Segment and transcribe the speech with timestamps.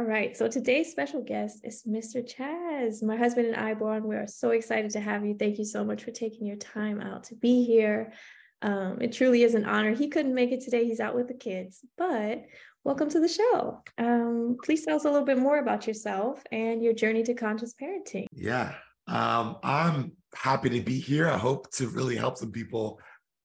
[0.00, 2.26] All right, so today's special guest is Mr.
[2.26, 3.02] Chazz.
[3.02, 5.36] My husband and I, Burhan, we are so excited to have you.
[5.38, 8.14] Thank you so much for taking your time out to be here.
[8.62, 9.92] Um, it truly is an honor.
[9.92, 12.46] He couldn't make it today, he's out with the kids, but
[12.82, 13.82] welcome to the show.
[13.98, 17.74] Um, please tell us a little bit more about yourself and your journey to conscious
[17.74, 18.24] parenting.
[18.32, 18.72] Yeah,
[19.06, 21.28] um, I'm happy to be here.
[21.28, 22.98] I hope to really help some people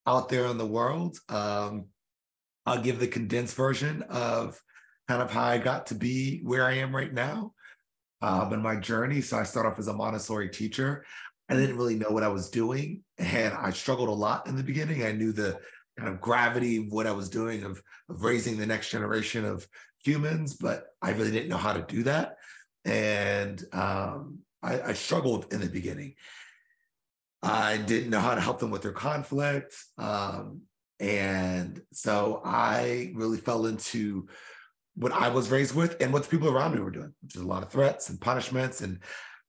[0.08, 1.20] out there in the world.
[1.28, 1.88] Um,
[2.66, 4.58] I'll give the condensed version of
[5.08, 7.54] kind of how I got to be where I am right now
[8.22, 9.22] um, in my journey.
[9.22, 11.06] So I started off as a Montessori teacher.
[11.50, 14.64] I didn't really know what I was doing, and I struggled a lot in the
[14.64, 15.04] beginning.
[15.04, 15.60] I knew the
[15.98, 19.68] kind of gravity of what I was doing of, of raising the next generation of
[20.04, 22.38] humans, but I really didn't know how to do that.
[22.84, 26.16] And um, I, I, struggled in the beginning.
[27.42, 29.76] I didn't know how to help them with their conflict.
[29.98, 30.62] Um,
[31.00, 34.28] and so I really fell into
[34.96, 37.42] what I was raised with and what the people around me were doing, which is
[37.42, 39.00] a lot of threats and punishments and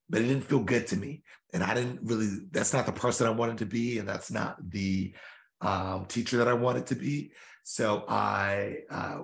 [0.09, 1.23] but it didn't feel good to me.
[1.53, 4.57] And I didn't really, that's not the person I wanted to be, and that's not
[4.71, 5.15] the
[5.61, 7.33] um, teacher that I wanted to be.
[7.63, 9.21] So I uh,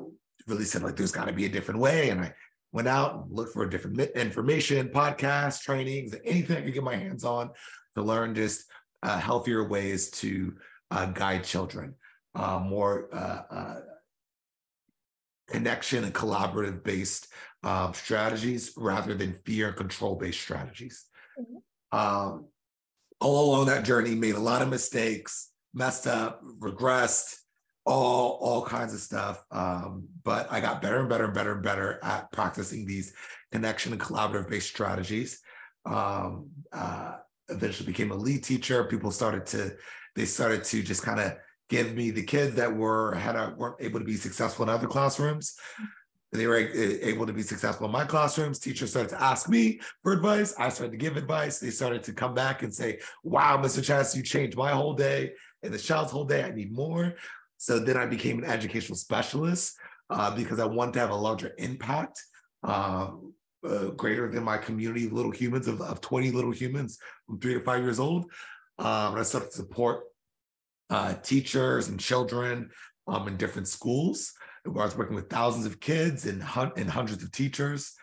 [0.46, 2.10] really said, like, there's got to be a different way.
[2.10, 2.34] And I
[2.72, 6.96] went out and looked for a different information, podcasts, trainings, anything I could get my
[6.96, 7.50] hands on
[7.94, 8.64] to learn just
[9.02, 10.54] uh, healthier ways to
[10.90, 11.94] uh, guide children,
[12.34, 13.80] uh, more uh,
[15.48, 17.28] connection and collaborative based
[17.64, 21.04] um, strategies rather than fear and control based strategies.
[21.38, 21.98] Mm-hmm.
[21.98, 22.46] Um,
[23.20, 27.36] all along that journey, made a lot of mistakes, messed up, regressed,
[27.84, 29.44] all all kinds of stuff.
[29.50, 33.12] Um, but I got better and better and better and better at practicing these
[33.50, 35.40] connection and collaborative based strategies.
[35.84, 37.16] Um, uh,
[37.48, 38.84] eventually became a lead teacher.
[38.84, 39.76] People started to
[40.14, 41.36] they started to just kind of
[41.68, 44.86] give me the kids that were had a, weren't able to be successful in other
[44.86, 45.56] classrooms.
[46.32, 48.58] They were able to be successful in my classrooms.
[48.58, 50.54] Teachers started to ask me for advice.
[50.58, 51.58] I started to give advice.
[51.58, 53.80] They started to come back and say, "Wow, Mr.
[53.80, 55.32] Chazz, you changed my whole day
[55.62, 56.42] and the child's whole day.
[56.42, 57.14] I need more."
[57.58, 59.76] So then I became an educational specialist
[60.08, 62.22] uh, because I wanted to have a larger impact.
[62.62, 63.10] Uh,
[63.64, 67.60] uh, greater than my community little humans of, of 20 little humans from three to
[67.60, 68.24] five years old.
[68.78, 70.04] Um, and I started to support
[70.92, 72.68] uh, teachers and children
[73.08, 74.34] um, in different schools.
[74.66, 77.94] I was working with thousands of kids and, hun- and hundreds of teachers.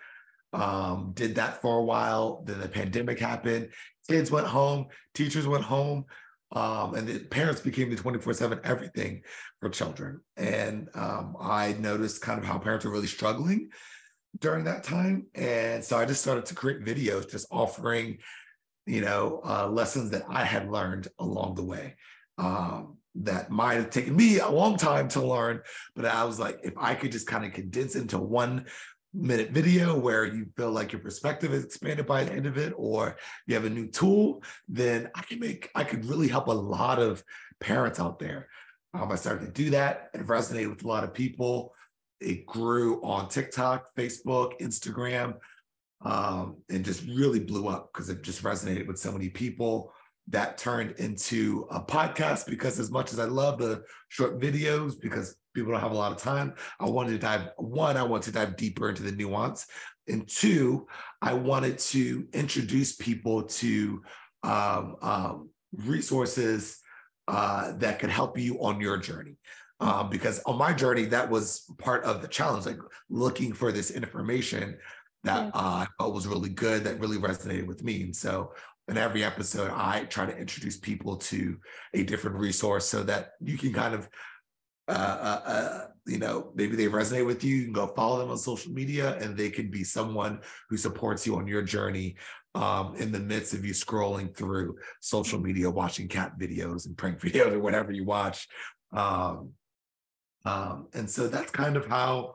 [0.54, 2.44] Um, did that for a while.
[2.48, 3.70] Then the pandemic happened.
[4.10, 6.06] Kids went home, teachers went home,
[6.52, 9.22] um, and the parents became the 24 7 everything
[9.60, 10.22] for children.
[10.36, 13.70] And um, I noticed kind of how parents were really struggling
[14.40, 15.28] during that time.
[15.36, 18.18] And so I just started to create videos just offering,
[18.88, 21.94] you know, uh, lessons that I had learned along the way
[22.40, 25.62] um, that might have taken me a long time to learn.
[25.96, 28.66] But I was like, if I could just kind of condense into one
[29.14, 32.74] minute video where you feel like your perspective is expanded by the end of it,
[32.78, 36.52] or you have a new tool, then I can make, I could really help a
[36.52, 37.24] lot of
[37.60, 38.48] parents out there.
[38.94, 40.10] Um, I started to do that.
[40.14, 41.74] It resonated with a lot of people.
[42.22, 45.36] It grew on TikTok, Facebook, Instagram,
[46.02, 49.92] um, and just really blew up because it just resonated with so many people
[50.30, 55.36] that turned into a podcast because as much as I love the short videos, because
[55.56, 58.32] people don't have a lot of time, I wanted to dive one, I want to
[58.32, 59.66] dive deeper into the nuance.
[60.08, 60.88] And two,
[61.22, 64.02] I wanted to introduce people to
[64.44, 66.80] um, um, resources
[67.28, 69.36] uh, that could help you on your journey.
[69.82, 72.80] Um, because on my journey, that was part of the challenge, like
[73.10, 74.78] looking for this information
[75.24, 78.04] that uh, I felt was really good, that really resonated with me.
[78.04, 78.54] And so
[78.90, 81.58] in every episode, I try to introduce people to
[81.94, 84.10] a different resource so that you can kind of,
[84.88, 87.56] uh, uh, uh, you know, maybe they resonate with you.
[87.56, 91.28] You can go follow them on social media, and they can be someone who supports
[91.28, 92.16] you on your journey
[92.56, 97.20] um, in the midst of you scrolling through social media, watching cat videos and prank
[97.22, 98.48] videos or whatever you watch.
[98.92, 99.52] Um,
[100.46, 102.34] um, and so that's kind of how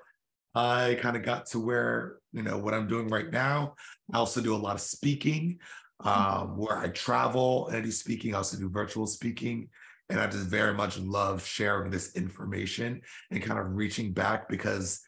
[0.55, 3.75] I kind of got to where, you know, what I'm doing right now.
[4.13, 5.59] I also do a lot of speaking
[6.05, 8.35] um, where I travel and I do speaking.
[8.35, 9.69] I also do virtual speaking.
[10.11, 15.01] And I just very much love sharing this information and kind of reaching back because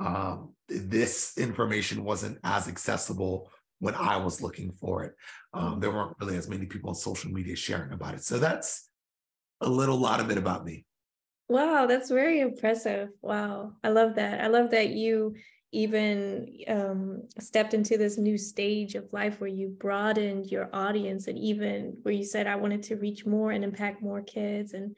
[0.00, 3.50] um, this information wasn't as accessible
[3.80, 5.14] when I was looking for it.
[5.52, 8.24] Um, there weren't really as many people on social media sharing about it.
[8.24, 8.88] So that's
[9.60, 10.86] a little lot of it about me.
[11.48, 13.08] Wow, that's very impressive.
[13.20, 13.72] Wow.
[13.84, 14.40] I love that.
[14.40, 15.34] I love that you
[15.70, 21.38] even um, stepped into this new stage of life where you broadened your audience and
[21.38, 24.96] even where you said, I wanted to reach more and impact more kids and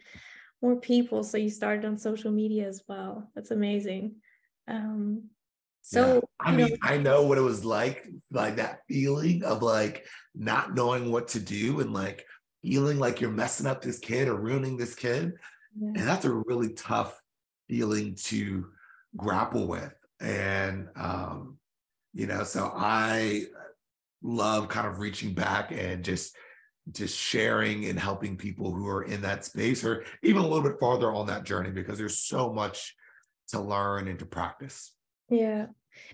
[0.62, 1.24] more people.
[1.24, 3.30] So you started on social media as well.
[3.34, 4.16] That's amazing.
[4.68, 5.24] Um,
[5.82, 6.20] so yeah.
[6.40, 10.06] I mean, know, I know what it was like, like that feeling of like
[10.36, 12.24] not knowing what to do and like
[12.62, 15.32] feeling like you're messing up this kid or ruining this kid.
[15.76, 15.88] Yeah.
[15.88, 17.20] And that's a really tough
[17.68, 18.66] feeling to
[19.16, 19.92] grapple with.
[20.20, 21.58] And um,
[22.12, 23.44] you know, so I
[24.22, 26.34] love kind of reaching back and just
[26.92, 30.80] just sharing and helping people who are in that space or even a little bit
[30.80, 32.96] farther on that journey because there's so much
[33.48, 34.92] to learn and to practice.
[35.28, 35.66] Yeah.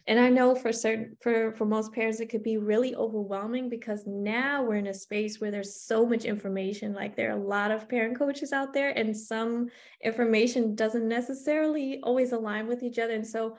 [0.06, 4.05] And I know for certain for for most parents it could be really overwhelming because
[4.06, 7.70] now we're in a space where there's so much information like there are a lot
[7.70, 9.69] of parent coaches out there and some
[10.02, 13.56] information doesn't necessarily always align with each other and so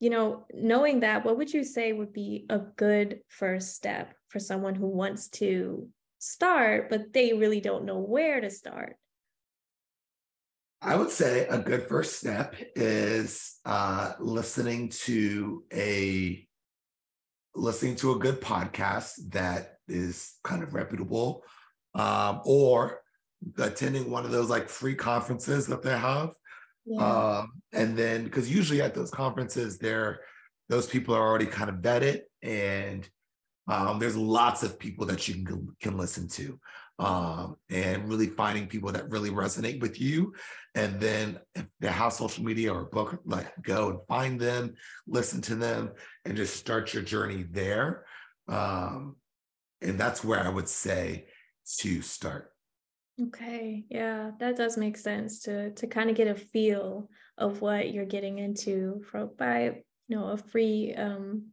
[0.00, 4.40] you know knowing that what would you say would be a good first step for
[4.40, 5.88] someone who wants to
[6.18, 8.96] start, but they really don't know where to start?
[10.82, 16.46] I would say a good first step is uh, listening to a
[17.54, 21.42] listening to a good podcast that is kind of reputable,
[21.94, 23.02] um, or
[23.58, 26.30] attending one of those like free conferences that they have.
[26.86, 27.04] Yeah.
[27.04, 30.20] Um, and then because usually at those conferences, there
[30.68, 33.08] those people are already kind of vetted and
[33.68, 36.58] um, there's lots of people that you can, can listen to
[37.00, 40.34] um, and really finding people that really resonate with you.
[40.74, 44.74] And then if they have social media or book, like go and find them,
[45.06, 45.92] listen to them,
[46.24, 48.04] and just start your journey there.
[48.48, 49.16] Um,
[49.80, 51.26] and that's where I would say
[51.78, 52.52] to start.
[53.28, 57.92] Okay, yeah, that does make sense to to kind of get a feel of what
[57.92, 61.48] you're getting into from by you know a free um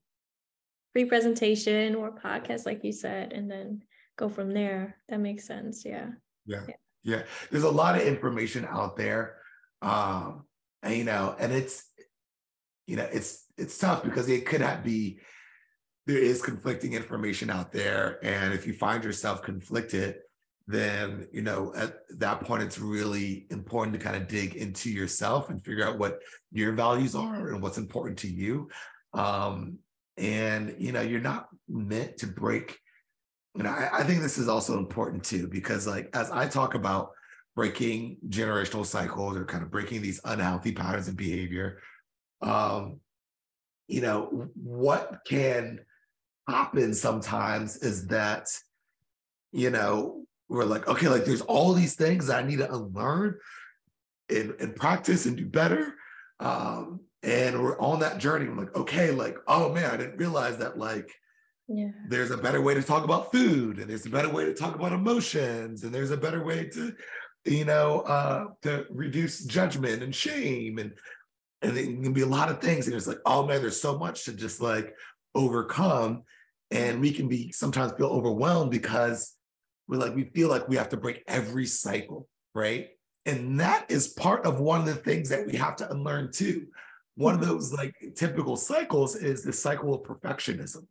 [0.94, 3.84] free presentation or podcast, like you said, and then
[4.18, 4.98] go from there.
[5.10, 5.84] That makes sense.
[5.86, 6.10] Yeah.
[6.46, 6.64] Yeah.
[6.68, 6.76] Yeah.
[7.04, 7.24] yeah.
[7.52, 9.38] There's a lot of information out there.
[9.82, 10.46] Um,
[10.82, 11.86] and you know, and it's
[12.88, 15.20] you know, it's it's tough because it could not be
[16.08, 18.18] there is conflicting information out there.
[18.24, 20.16] And if you find yourself conflicted,
[20.68, 25.50] then you know at that point it's really important to kind of dig into yourself
[25.50, 26.20] and figure out what
[26.52, 28.70] your values are and what's important to you.
[29.14, 29.80] Um,
[30.18, 32.80] and you know you're not meant to break
[33.56, 36.74] you know I, I, think this is also important too because like as i talk
[36.74, 37.12] about
[37.56, 41.80] breaking generational cycles or kind of breaking these unhealthy patterns of behavior
[42.42, 43.00] um
[43.88, 45.80] you know what can
[46.48, 48.48] happen sometimes is that
[49.52, 53.38] you know we're like okay like there's all these things i need to unlearn
[54.30, 55.94] and, and practice and do better
[56.40, 58.46] um and we're on that journey.
[58.46, 61.12] I'm like, okay, like, oh man, I didn't realize that like
[61.68, 61.90] yeah.
[62.08, 64.76] there's a better way to talk about food, and there's a better way to talk
[64.76, 66.94] about emotions, and there's a better way to,
[67.46, 70.94] you know, uh, to reduce judgment and shame, and
[71.62, 72.88] and it can be a lot of things.
[72.88, 74.94] And it's like, oh man, there's so much to just like
[75.34, 76.24] overcome,
[76.72, 79.34] and we can be sometimes feel overwhelmed because
[79.88, 82.90] we're like we feel like we have to break every cycle, right?
[83.26, 86.68] And that is part of one of the things that we have to unlearn too.
[87.16, 90.86] One of those like typical cycles is the cycle of perfectionism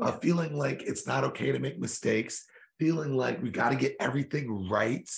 [0.00, 2.46] of feeling like it's not okay to make mistakes
[2.78, 5.08] feeling like we got to get everything right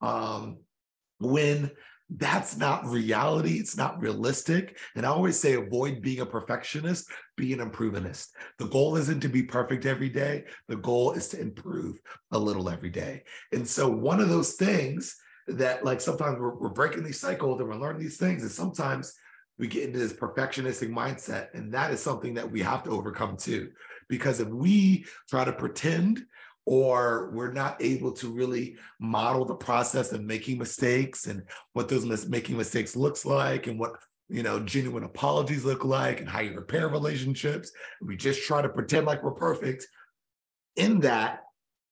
[0.00, 0.58] um,
[1.18, 1.70] when
[2.16, 7.52] that's not reality it's not realistic and i always say avoid being a perfectionist be
[7.52, 12.00] an improvementist the goal isn't to be perfect every day the goal is to improve
[12.32, 16.68] a little every day and so one of those things that like sometimes we're, we're
[16.68, 19.14] breaking these cycles and we're learning these things and sometimes
[19.60, 21.48] we get into this perfectionistic mindset.
[21.52, 23.70] And that is something that we have to overcome too.
[24.08, 26.24] Because if we try to pretend
[26.66, 32.04] or we're not able to really model the process of making mistakes and what those
[32.04, 33.92] mis- making mistakes looks like and what
[34.28, 37.72] you know genuine apologies look like and how you repair relationships.
[38.00, 39.86] We just try to pretend like we're perfect.
[40.76, 41.40] In that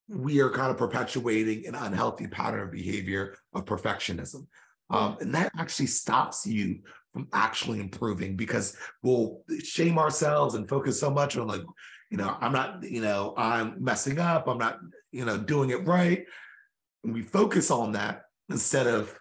[0.08, 4.46] we are kind of perpetuating an unhealthy pattern of behavior of perfectionism.
[4.90, 6.80] Um, and that actually stops you
[7.12, 11.62] from actually improving because we'll shame ourselves and focus so much on like,
[12.10, 14.78] you know, I'm not, you know, I'm messing up, I'm not,
[15.12, 16.24] you know, doing it right.
[17.04, 19.16] And we focus on that instead of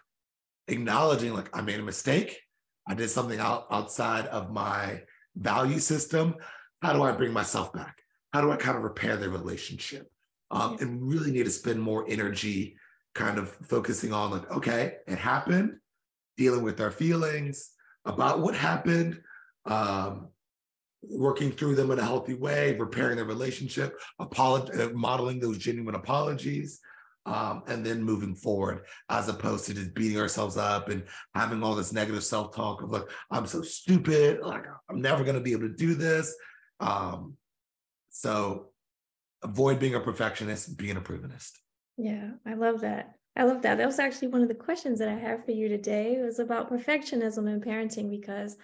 [0.68, 2.40] acknowledging like I made a mistake.
[2.86, 5.02] I did something out, outside of my
[5.36, 6.36] value system.
[6.80, 7.98] How do I bring myself back?
[8.32, 10.10] How do I kind of repair the relationship?
[10.50, 12.76] Um, and really need to spend more energy
[13.14, 15.76] kind of focusing on like, okay, it happened,
[16.38, 17.72] dealing with our feelings,
[18.06, 19.20] about what happened,
[19.66, 20.28] um,
[21.02, 25.94] working through them in a healthy way, repairing the relationship, apolog- uh, modeling those genuine
[25.94, 26.80] apologies,
[27.26, 31.74] um, and then moving forward, as opposed to just beating ourselves up and having all
[31.74, 35.52] this negative self talk of like, I'm so stupid, like I'm never going to be
[35.52, 36.34] able to do this.
[36.80, 37.36] Um,
[38.10, 38.70] so
[39.42, 41.52] avoid being a perfectionist, being a improvementist.
[41.96, 43.14] Yeah, I love that.
[43.36, 43.78] I love that.
[43.78, 46.18] That was actually one of the questions that I have for you today.
[46.20, 48.56] Was about perfectionism in parenting because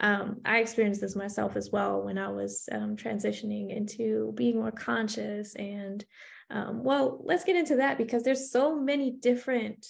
[0.00, 4.72] um, I experienced this myself as well when I was um, transitioning into being more
[4.72, 5.54] conscious.
[5.54, 6.04] And
[6.50, 9.86] um, well, let's get into that because there's so many different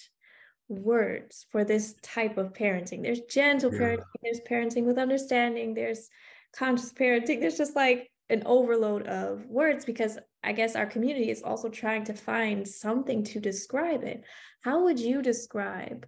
[0.67, 3.01] words for this type of parenting.
[3.01, 3.79] There's gentle yeah.
[3.79, 6.09] parenting, there's parenting with understanding, there's
[6.55, 7.39] conscious parenting.
[7.39, 12.03] There's just like an overload of words because I guess our community is also trying
[12.05, 14.23] to find something to describe it.
[14.61, 16.05] How would you describe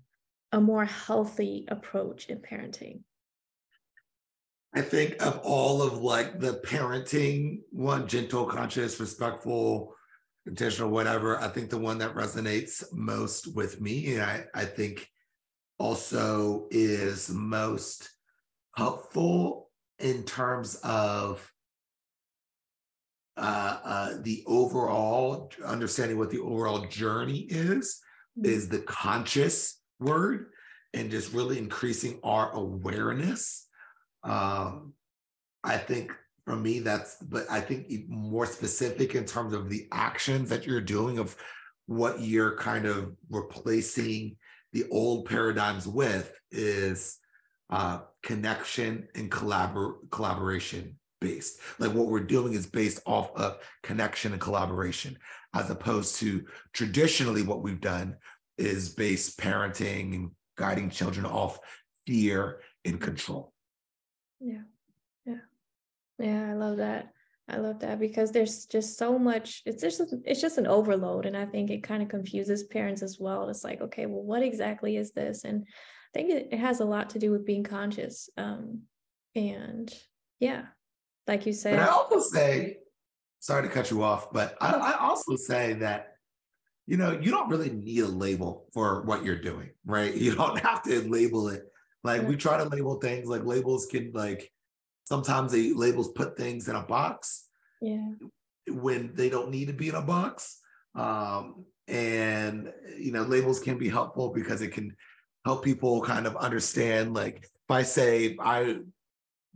[0.52, 3.02] a more healthy approach in parenting?
[4.76, 9.96] I think of all of like the parenting one, gentle, conscious, respectful,
[10.48, 11.40] intentional, whatever.
[11.40, 15.08] I think the one that resonates most with me, and I, I think
[15.78, 18.10] also is most
[18.76, 21.48] helpful in terms of
[23.38, 28.00] uh, uh, the overall understanding what the overall journey is,
[28.38, 28.50] mm-hmm.
[28.50, 30.48] is the conscious word
[30.94, 33.68] and just really increasing our awareness
[34.24, 34.94] um,
[35.64, 36.12] I think
[36.46, 40.82] for me, that's, but I think more specific in terms of the actions that you're
[40.82, 41.36] doing of
[41.86, 44.38] what you're kind of replacing
[44.74, 47.18] the old paradigms with is
[47.70, 51.60] uh, connection and collabor- collaboration based.
[51.80, 55.18] Like what we're doing is based off of connection and collaboration,
[55.54, 58.18] as opposed to traditionally what we've done
[58.58, 61.60] is based parenting and guiding children off
[62.06, 63.53] fear and control.
[64.44, 64.62] Yeah.
[65.26, 65.36] Yeah.
[66.20, 67.10] Yeah, I love that.
[67.50, 71.36] I love that because there's just so much it's just it's just an overload and
[71.36, 73.50] I think it kind of confuses parents as well.
[73.50, 75.44] It's like, okay, well what exactly is this?
[75.44, 78.30] And I think it, it has a lot to do with being conscious.
[78.38, 78.84] Um
[79.36, 79.94] and
[80.40, 80.64] yeah,
[81.28, 81.78] like you said.
[81.78, 82.78] But I also say,
[83.40, 86.16] sorry to cut you off, but I, I also say that
[86.86, 90.14] you know, you don't really need a label for what you're doing, right?
[90.24, 91.64] You don't have to label it
[92.04, 94.52] like we try to label things like labels can like
[95.06, 97.48] sometimes they labels put things in a box
[97.82, 98.12] yeah.
[98.68, 100.60] when they don't need to be in a box.
[100.96, 104.96] Um and you know labels can be helpful because it can
[105.46, 108.78] help people kind of understand like if i say i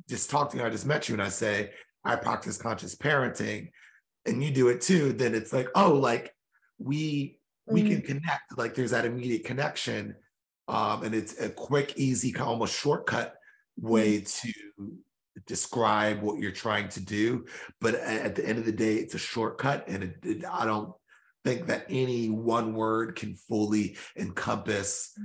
[0.09, 1.71] just talked to you i just met you and i say
[2.03, 3.71] i practice conscious parenting
[4.25, 6.33] and you do it too then it's like oh like
[6.79, 7.91] we we mm-hmm.
[7.91, 10.13] can connect like there's that immediate connection
[10.67, 13.35] um, and it's a quick, easy, almost shortcut
[13.79, 14.53] way to
[15.45, 17.45] describe what you're trying to do.
[17.79, 20.93] But at the end of the day, it's a shortcut, and it, it, I don't
[21.45, 25.17] think that any one word can fully encompass,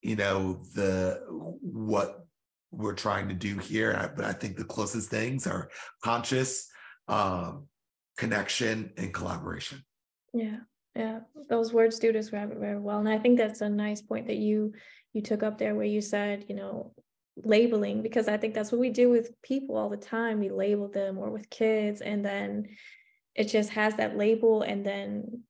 [0.00, 2.26] you know, the what
[2.70, 4.12] we're trying to do here.
[4.16, 5.70] But I think the closest things are
[6.02, 6.68] conscious,
[7.08, 7.66] um,
[8.16, 9.84] connection, and collaboration.
[10.32, 10.58] Yeah
[10.94, 14.26] yeah those words do describe it very well and i think that's a nice point
[14.26, 14.72] that you
[15.12, 16.92] you took up there where you said you know
[17.44, 20.88] labeling because i think that's what we do with people all the time we label
[20.88, 22.66] them or with kids and then
[23.34, 25.42] it just has that label and then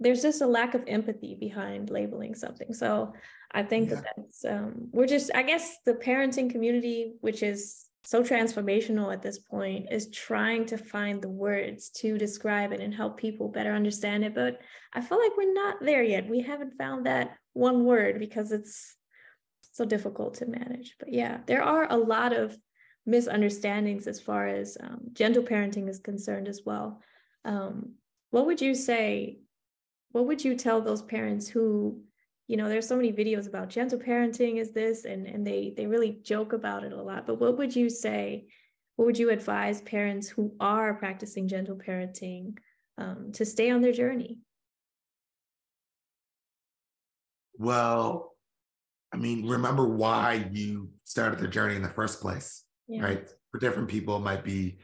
[0.00, 3.12] there's just a lack of empathy behind labeling something so
[3.52, 3.96] i think yeah.
[3.96, 9.20] that that's um, we're just i guess the parenting community which is so transformational at
[9.20, 13.74] this point is trying to find the words to describe it and help people better
[13.74, 14.60] understand it but
[14.94, 16.26] i feel like we're not there yet.
[16.26, 18.96] We haven't found that one word because it's
[19.72, 20.96] so difficult to manage.
[20.98, 22.56] But yeah there are a lot of
[23.04, 27.02] misunderstandings as far as um, gentle parenting is concerned as well.
[27.44, 27.96] Um,
[28.30, 29.40] what would you say
[30.12, 32.00] what would you tell those parents who
[32.48, 35.86] you know there's so many videos about gentle parenting is this and and they they
[35.86, 38.46] really joke about it a lot but what would you say
[38.96, 42.58] what would you advise parents who are practicing gentle parenting
[42.96, 44.38] um, to stay on their journey?
[47.56, 48.34] Well
[49.12, 53.02] i mean remember why you started the journey in the first place yeah.
[53.02, 53.28] right?
[53.52, 54.78] For different people it might be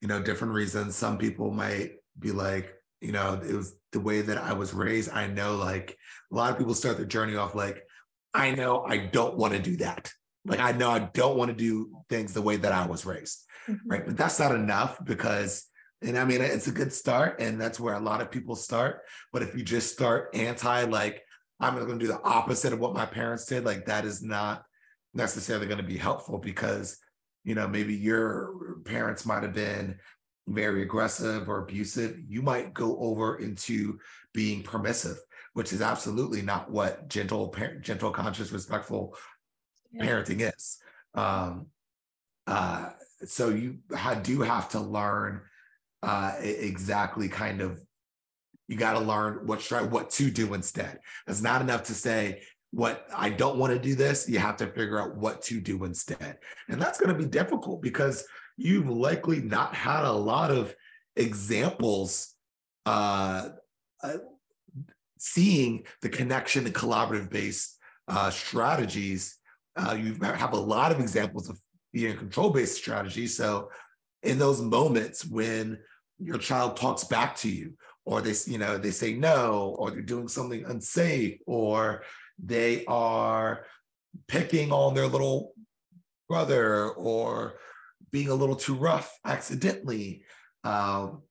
[0.00, 0.96] you know different reasons.
[0.96, 5.10] Some people might be like you know it was the way that i was raised
[5.10, 5.96] i know like
[6.32, 7.82] a lot of people start their journey off like
[8.34, 10.10] i know i don't want to do that.
[10.44, 13.44] Like i know i don't want to do things the way that i was raised.
[13.68, 13.90] Mm-hmm.
[13.90, 14.06] right?
[14.06, 15.66] But that's not enough because
[16.02, 19.00] and i mean it's a good start and that's where a lot of people start
[19.32, 21.22] but if you just start anti like
[21.58, 24.62] i'm going to do the opposite of what my parents did like that is not
[25.14, 26.98] necessarily going to be helpful because
[27.46, 30.00] you know, maybe your parents might have been
[30.46, 33.98] very aggressive or abusive, you might go over into
[34.32, 35.18] being permissive,
[35.54, 39.16] which is absolutely not what gentle, parent, gentle, conscious, respectful
[39.92, 40.04] yeah.
[40.04, 40.78] parenting is.
[41.14, 41.66] Um,
[42.46, 42.90] uh,
[43.24, 43.78] so you
[44.22, 45.40] do have to learn
[46.02, 47.80] uh, exactly kind of
[48.68, 50.98] you got to learn what try what to do instead.
[51.26, 54.28] It's not enough to say what I don't want to do this.
[54.28, 56.38] You have to figure out what to do instead,
[56.68, 60.74] and that's going to be difficult because you've likely not had a lot of
[61.16, 62.34] examples
[62.84, 63.50] uh,
[64.02, 64.16] uh,
[65.18, 69.38] seeing the connection and collaborative based uh, strategies.
[69.76, 71.58] Uh, you have a lot of examples of
[71.92, 73.36] being control based strategies.
[73.36, 73.70] So,
[74.22, 75.78] in those moments when
[76.18, 80.00] your child talks back to you, or they, you know, they say no, or they're
[80.00, 82.02] doing something unsafe, or
[82.42, 83.66] they are
[84.28, 85.52] picking on their little
[86.28, 87.58] brother, or
[88.10, 90.22] being a little too rough accidentally.
[90.64, 91.22] Um,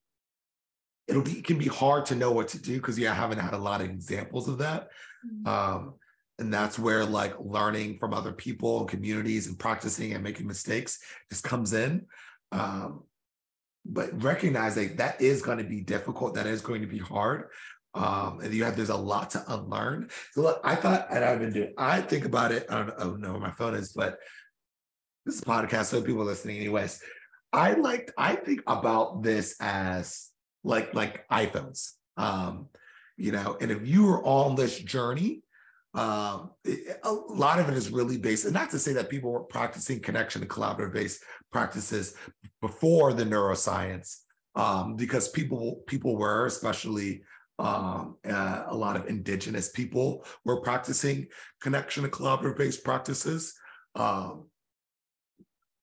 [1.07, 3.53] it'll be it can be hard to know what to do because you haven't had
[3.53, 4.89] a lot of examples of that.
[5.25, 5.47] Mm-hmm.
[5.47, 5.93] Um,
[6.37, 10.99] and that's where like learning from other people and communities and practicing and making mistakes
[11.29, 12.05] just comes in.
[12.51, 13.03] Um,
[13.85, 17.49] but recognizing that is going to be difficult, that is going to be hard.
[17.93, 20.09] Um, and you have there's a lot to unlearn.
[20.33, 22.65] So look, I thought, and I've been doing, I think about it.
[22.69, 24.17] I don't, I don't know where my phone is, but
[25.25, 27.01] this is a podcast, so people listening, anyways.
[27.51, 30.29] I like I think about this as
[30.63, 31.93] like like iPhones.
[32.17, 32.67] Um,
[33.17, 35.41] you know, and if you are on this journey,
[35.93, 39.31] um, it, a lot of it is really based, and not to say that people
[39.31, 42.15] weren't practicing connection and collaborative based practices
[42.61, 44.19] before the neuroscience,
[44.55, 47.23] um, because people people were, especially
[47.57, 51.27] um, uh, a lot of indigenous people were practicing
[51.61, 53.53] connection and collaborative based practices.
[53.95, 54.49] Um,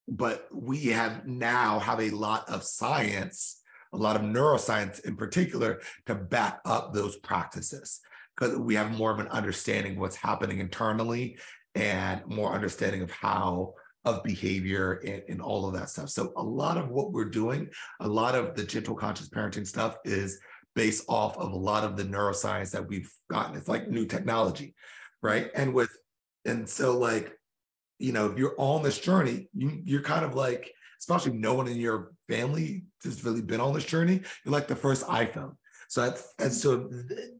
[0.08, 5.80] but we have now have a lot of science a lot of neuroscience in particular
[6.06, 8.00] to back up those practices
[8.34, 11.38] because we have more of an understanding of what's happening internally
[11.74, 13.74] and more understanding of how
[14.04, 16.08] of behavior and, and, all of that stuff.
[16.08, 17.68] So a lot of what we're doing,
[18.00, 20.40] a lot of the gentle conscious parenting stuff is
[20.74, 23.56] based off of a lot of the neuroscience that we've gotten.
[23.56, 24.74] It's like new technology,
[25.22, 25.50] right?
[25.54, 25.90] And with
[26.44, 27.32] and so like,
[27.98, 31.68] you know, if you're on this journey, you, you're kind of like, especially no one
[31.68, 34.20] in your family has really been on this journey.
[34.44, 35.56] You're like the first iPhone.
[35.88, 36.88] So that's, and so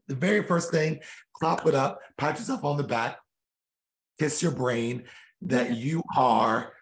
[0.07, 0.99] the very first thing,
[1.33, 3.17] clap it up, pat yourself on the back,
[4.19, 5.03] kiss your brain
[5.41, 6.73] that you are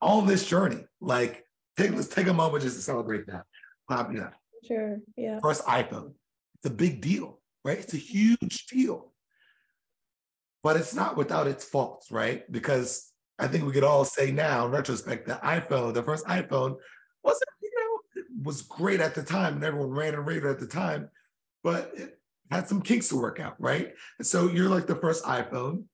[0.00, 0.84] on this journey.
[1.00, 1.46] Like,
[1.78, 3.44] take let's take a moment just to celebrate that.
[3.88, 4.34] Clap it up.
[4.66, 4.98] Sure.
[5.16, 5.38] Yeah.
[5.40, 6.14] First iPhone.
[6.56, 7.78] It's a big deal, right?
[7.78, 9.12] It's a huge deal.
[10.62, 12.50] But it's not without its faults, right?
[12.50, 13.11] Because
[13.42, 16.76] I think we could all say now, in retrospect, the iPhone, the first iPhone,
[17.24, 20.66] wasn't you know was great at the time and everyone ran and raved at the
[20.66, 21.10] time,
[21.64, 22.20] but it
[22.52, 23.94] had some kinks to work out, right?
[24.18, 25.84] And so you're like the first iPhone.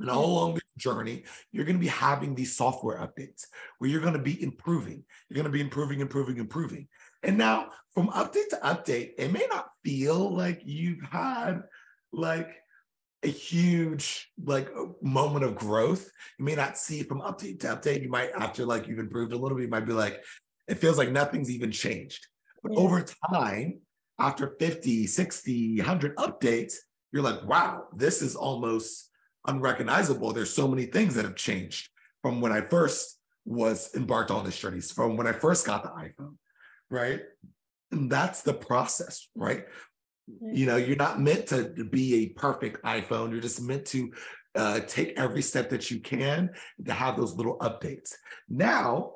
[0.00, 0.32] And all hmm.
[0.32, 3.44] along the journey, you're going to be having these software updates
[3.78, 5.04] where you're going to be improving.
[5.28, 6.88] You're going to be improving, improving, improving.
[7.22, 11.62] And now, from update to update, it may not feel like you've had
[12.12, 12.56] like
[13.24, 14.68] a huge like
[15.02, 16.10] moment of growth.
[16.38, 18.02] You may not see from update to update.
[18.02, 20.22] You might, after like you've improved a little bit, you might be like,
[20.68, 22.26] it feels like nothing's even changed.
[22.62, 22.78] But yeah.
[22.78, 23.80] over time,
[24.18, 26.74] after 50, 60, 100 updates,
[27.12, 29.10] you're like, wow, this is almost
[29.46, 30.32] unrecognizable.
[30.32, 31.90] There's so many things that have changed
[32.22, 35.90] from when I first was embarked on this journey, from when I first got the
[35.90, 36.36] iPhone,
[36.90, 37.20] right?
[37.92, 39.66] And that's the process, right?
[40.26, 43.30] You know, you're not meant to be a perfect iPhone.
[43.30, 44.12] You're just meant to
[44.54, 46.50] uh, take every step that you can
[46.84, 48.12] to have those little updates.
[48.48, 49.14] Now,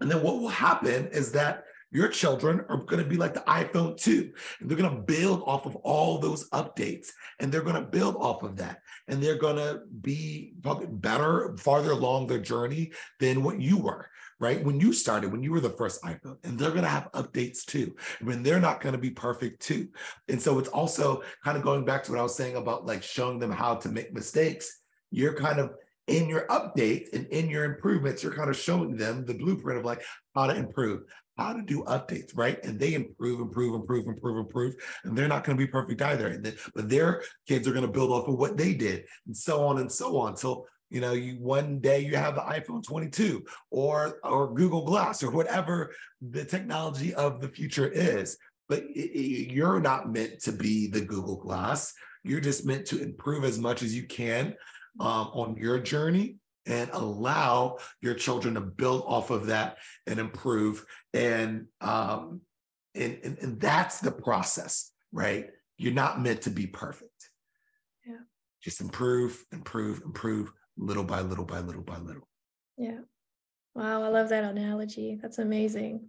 [0.00, 3.40] and then what will happen is that your children are going to be like the
[3.40, 4.32] iPhone 2.
[4.60, 7.08] And they're going to build off of all those updates.
[7.38, 8.80] And they're going to build off of that.
[9.08, 14.62] And they're going to be better, farther along their journey than what you were, right?
[14.62, 16.36] When you started, when you were the first iPhone.
[16.44, 17.94] And they're going to have updates too.
[18.20, 19.88] I mean, they're not going to be perfect too.
[20.28, 23.02] And so it's also kind of going back to what I was saying about like
[23.02, 24.80] showing them how to make mistakes.
[25.10, 25.70] You're kind of
[26.06, 29.84] in your updates and in your improvements, you're kind of showing them the blueprint of
[29.84, 30.02] like
[30.34, 31.02] how to improve,
[31.36, 32.62] how to do updates, right?
[32.64, 34.74] And they improve, improve, improve, improve, improve.
[35.04, 36.40] And they're not going to be perfect either.
[36.74, 39.78] But their kids are going to build off of what they did and so on
[39.78, 40.36] and so on.
[40.36, 45.22] So, you know, you one day you have the iPhone 22 or or Google Glass
[45.22, 48.38] or whatever the technology of the future is.
[48.68, 51.92] But it, it, you're not meant to be the Google Glass.
[52.24, 54.54] You're just meant to improve as much as you can
[54.98, 60.84] um, on your journey and allow your children to build off of that and improve.
[61.14, 62.40] And um,
[62.94, 65.46] and, and, and that's the process, right?
[65.76, 67.30] You're not meant to be perfect.
[68.06, 68.16] Yeah.
[68.62, 72.28] Just improve, improve, improve, little by little by little by little.
[72.76, 73.00] Yeah.
[73.74, 75.18] Wow, I love that analogy.
[75.20, 76.08] That's amazing.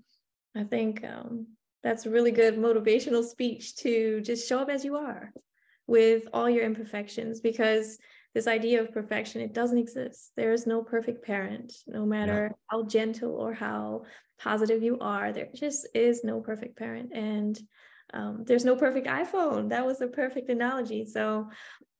[0.55, 1.47] I think um,
[1.83, 5.31] that's a really good motivational speech to just show up as you are
[5.85, 7.97] with all your imperfections because
[8.33, 12.55] this idea of perfection it doesn't exist there is no perfect parent no matter yeah.
[12.67, 14.03] how gentle or how
[14.37, 17.59] positive you are there just is no perfect parent and
[18.13, 21.49] um, there's no perfect iphone that was a perfect analogy so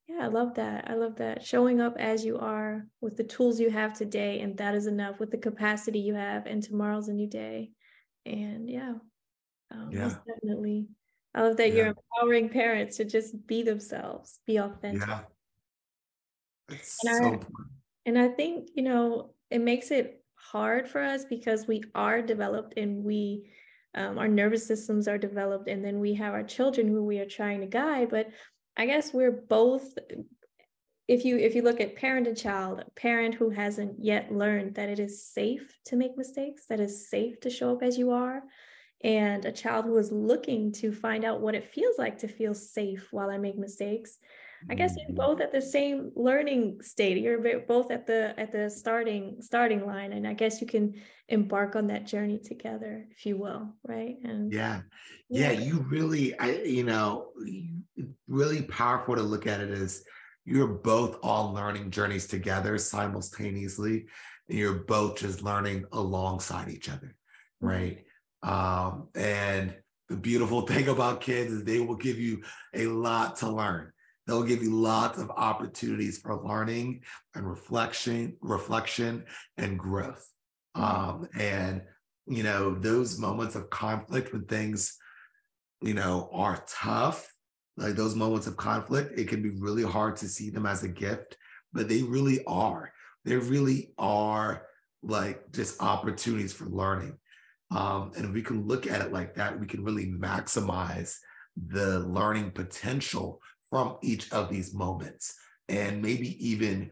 [0.07, 1.43] yeah i love that i love that.
[1.43, 5.19] Showing up as you are with the tools you have today and that is enough
[5.19, 7.71] with the capacity you have and tomorrow's a new day.
[8.25, 8.93] And yeah
[9.71, 10.13] um, yeah.
[10.27, 10.87] definitely
[11.35, 11.75] i love that yeah.
[11.75, 15.07] you're empowering parents to just be themselves be authentic.
[15.07, 15.19] Yeah.
[16.69, 17.67] It's and so I, important.
[18.05, 22.77] and I think, you know, it makes it hard for us because we are developed
[22.77, 23.49] and we
[23.95, 27.25] um, our nervous systems are developed and then we have our children who we are
[27.25, 28.27] trying to guide but
[28.77, 29.97] i guess we're both
[31.07, 34.75] if you if you look at parent and child a parent who hasn't yet learned
[34.75, 38.11] that it is safe to make mistakes that is safe to show up as you
[38.11, 38.43] are
[39.03, 42.53] and a child who is looking to find out what it feels like to feel
[42.53, 44.17] safe while i make mistakes
[44.69, 47.17] I guess you're both at the same learning state.
[47.17, 50.95] You're both at the at the starting starting line, and I guess you can
[51.29, 54.17] embark on that journey together, if you will, right?
[54.23, 54.81] And yeah,
[55.29, 57.29] yeah, yeah you really, I you know,
[58.27, 60.03] really powerful to look at it as
[60.43, 64.05] you're both all learning journeys together simultaneously,
[64.49, 67.15] and you're both just learning alongside each other,
[67.63, 67.67] mm-hmm.
[67.67, 68.03] right?
[68.43, 69.75] Um, and
[70.09, 73.93] the beautiful thing about kids is they will give you a lot to learn
[74.27, 77.01] They'll give you lots of opportunities for learning
[77.33, 79.23] and reflection, reflection
[79.57, 80.29] and growth.
[80.75, 81.81] Um, and
[82.27, 84.97] you know, those moments of conflict when things,
[85.81, 87.31] you know, are tough,
[87.77, 90.89] like those moments of conflict, it can be really hard to see them as a
[90.89, 91.37] gift,
[91.71, 92.91] but they really are.
[93.23, 94.63] They really are
[95.03, 97.17] like just opportunities for learning.
[97.71, 101.15] Um, and if we can look at it like that, we can really maximize
[101.67, 105.35] the learning potential from each of these moments
[105.69, 106.91] and maybe even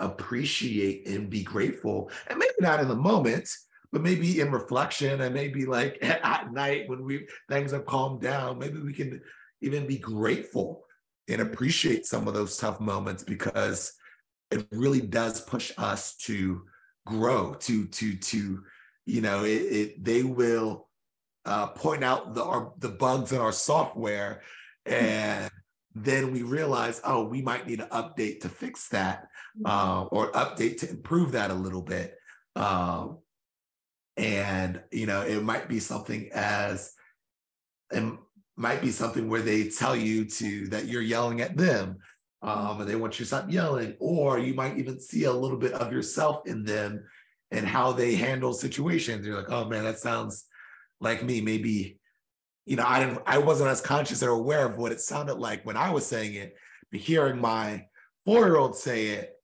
[0.00, 2.10] appreciate and be grateful.
[2.26, 3.48] And maybe not in the moment
[3.94, 8.58] but maybe in reflection and maybe like at night when we things have calmed down
[8.58, 9.22] maybe we can
[9.62, 10.82] even be grateful
[11.28, 13.94] and appreciate some of those tough moments because
[14.50, 16.62] it really does push us to
[17.06, 18.62] grow to to to
[19.06, 20.88] you know it, it they will
[21.46, 24.42] uh, point out the our, the bugs in our software
[24.86, 25.50] and
[25.94, 29.28] then we realize, oh, we might need an update to fix that
[29.58, 29.66] mm-hmm.
[29.66, 32.16] uh, or update to improve that a little bit.
[32.56, 33.18] Um,
[34.16, 36.92] and, you know, it might be something as,
[37.92, 38.02] it
[38.56, 41.98] might be something where they tell you to that you're yelling at them
[42.42, 45.56] um, and they want you to stop yelling, or you might even see a little
[45.56, 47.04] bit of yourself in them
[47.50, 49.26] and how they handle situations.
[49.26, 50.44] You're like, oh man, that sounds
[51.00, 51.40] like me.
[51.40, 51.98] Maybe
[52.66, 55.64] you know, I didn't, I wasn't as conscious or aware of what it sounded like
[55.64, 56.56] when I was saying it,
[56.90, 57.86] but hearing my
[58.24, 59.34] four-year-old say it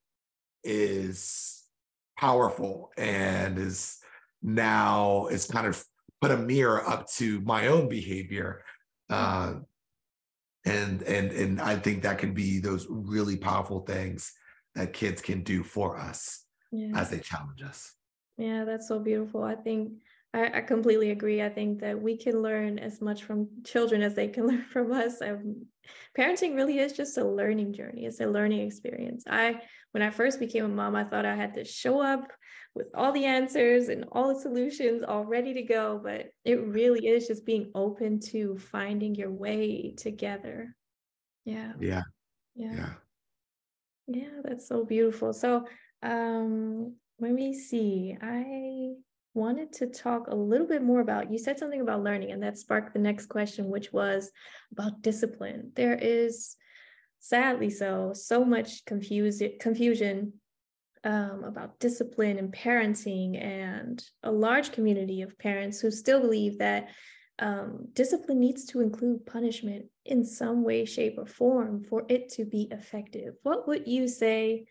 [0.64, 1.62] is
[2.18, 3.98] powerful and is
[4.42, 5.82] now it's kind of
[6.20, 8.62] put a mirror up to my own behavior.
[9.08, 9.54] Uh,
[10.64, 14.32] and and and I think that can be those really powerful things
[14.74, 16.92] that kids can do for us yeah.
[16.94, 17.94] as they challenge us.
[18.36, 19.42] Yeah, that's so beautiful.
[19.42, 19.92] I think
[20.32, 21.42] I, I, completely agree.
[21.42, 24.92] I think that we can learn as much from children as they can learn from
[24.92, 25.20] us.
[25.20, 25.66] Um,
[26.16, 28.06] parenting really is just a learning journey.
[28.06, 29.24] It's a learning experience.
[29.28, 32.28] I, when I first became a mom, I thought I had to show up
[32.74, 36.00] with all the answers and all the solutions all ready to go.
[36.02, 40.76] But it really is just being open to finding your way together.
[41.44, 41.72] Yeah.
[41.80, 42.02] Yeah.
[42.54, 42.74] Yeah.
[42.74, 42.90] Yeah.
[44.06, 45.32] Yeah, that's so beautiful.
[45.32, 45.66] So,
[46.02, 48.16] um, let me see.
[48.20, 48.94] I
[49.34, 52.58] wanted to talk a little bit more about you said something about learning and that
[52.58, 54.30] sparked the next question which was
[54.72, 55.72] about discipline.
[55.76, 56.56] There is
[57.20, 60.34] sadly so so much confuse, confusion
[61.04, 66.88] um, about discipline and parenting and a large community of parents who still believe that
[67.38, 72.44] um, discipline needs to include punishment in some way shape or form for it to
[72.44, 73.34] be effective.
[73.42, 74.66] What would you say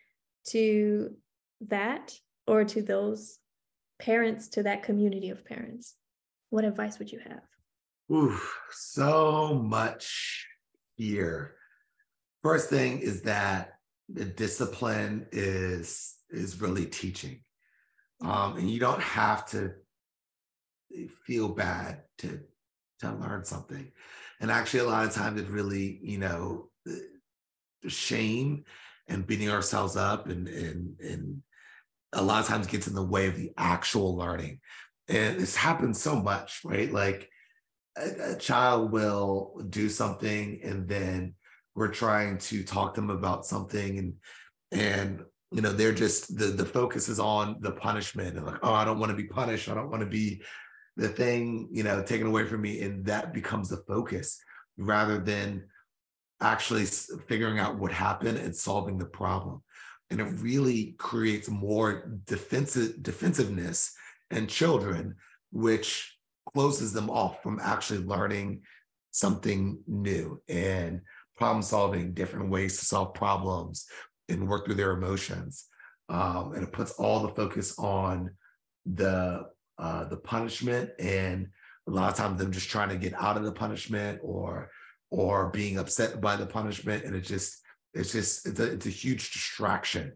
[0.48, 1.16] to
[1.62, 2.14] that
[2.46, 3.38] or to those
[4.00, 5.94] parents to that community of parents,
[6.50, 7.42] what advice would you have?
[8.10, 8.38] Ooh,
[8.72, 10.46] so much
[10.96, 11.54] here.
[12.42, 13.74] First thing is that
[14.08, 17.42] the discipline is is really teaching.
[18.22, 19.74] Um, and you don't have to
[21.24, 22.40] feel bad to
[23.00, 23.92] to learn something.
[24.40, 26.70] And actually, a lot of times it really, you know,
[27.86, 28.64] shame
[29.08, 31.42] and beating ourselves up and and and
[32.12, 34.60] a lot of times gets in the way of the actual learning.
[35.08, 36.92] And this happens so much, right?
[36.92, 37.28] Like
[37.96, 41.34] a, a child will do something and then
[41.74, 44.14] we're trying to talk to them about something and
[44.72, 48.72] and you know they're just the the focus is on the punishment and like oh
[48.72, 50.40] i don't want to be punished i don't want to be
[50.96, 54.40] the thing you know taken away from me and that becomes the focus
[54.76, 55.64] rather than
[56.40, 56.84] actually
[57.28, 59.62] figuring out what happened and solving the problem
[60.10, 63.92] and it really creates more defensive defensiveness
[64.30, 65.14] in children
[65.52, 66.16] which
[66.52, 68.62] closes them off from actually learning
[69.12, 71.00] something new and
[71.36, 73.86] problem solving different ways to solve problems
[74.28, 75.66] and work through their emotions.
[76.08, 78.30] Um, and it puts all the focus on
[78.86, 79.46] the
[79.78, 81.48] uh, the punishment and
[81.88, 84.70] a lot of times them just trying to get out of the punishment or
[85.10, 87.04] or being upset by the punishment.
[87.04, 87.59] And it just
[87.94, 90.12] it's just it's a, it's a huge distraction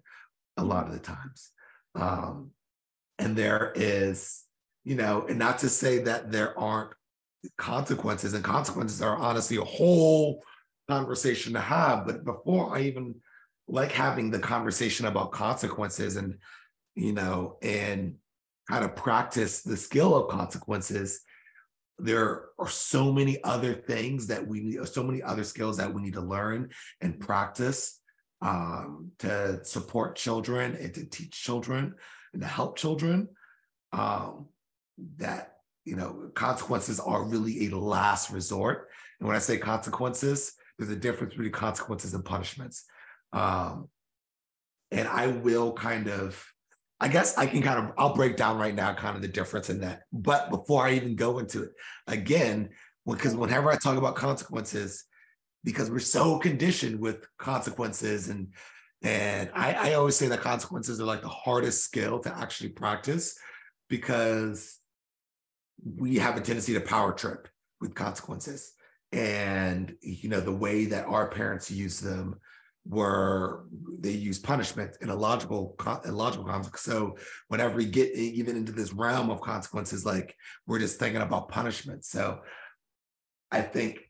[0.56, 1.50] a lot of the times.
[1.94, 2.50] Um,
[3.18, 4.44] and there is
[4.84, 6.92] you know and not to say that there aren't
[7.58, 10.42] consequences and consequences are honestly a whole
[10.88, 13.14] conversation to have but before i even
[13.68, 16.36] like having the conversation about consequences and
[16.94, 18.14] you know and
[18.68, 21.20] how to practice the skill of consequences
[21.98, 26.02] there are so many other things that we need so many other skills that we
[26.02, 28.00] need to learn and practice
[28.42, 31.94] um, to support children and to teach children
[32.32, 33.28] and to help children
[33.92, 34.46] um,
[35.16, 35.52] that
[35.84, 38.88] you know consequences are really a last resort.
[39.20, 42.84] And when i say consequences there's a difference between consequences and punishments.
[43.32, 43.88] Um,
[44.90, 46.44] and i will kind of
[47.04, 49.68] I guess I can kind of I'll break down right now kind of the difference
[49.68, 50.04] in that.
[50.10, 51.72] But before I even go into it,
[52.06, 52.70] again,
[53.06, 55.04] because whenever I talk about consequences,
[55.64, 58.54] because we're so conditioned with consequences and
[59.02, 63.38] and I, I always say that consequences are like the hardest skill to actually practice
[63.90, 64.78] because
[65.84, 67.48] we have a tendency to power trip
[67.82, 68.72] with consequences.
[69.12, 72.40] And you know, the way that our parents use them
[72.86, 73.64] were
[74.00, 76.84] they use punishment in a logical a logical context.
[76.84, 77.16] So
[77.48, 80.34] whenever we get even into this realm of consequences, like
[80.66, 82.04] we're just thinking about punishment.
[82.04, 82.40] So
[83.50, 84.00] I think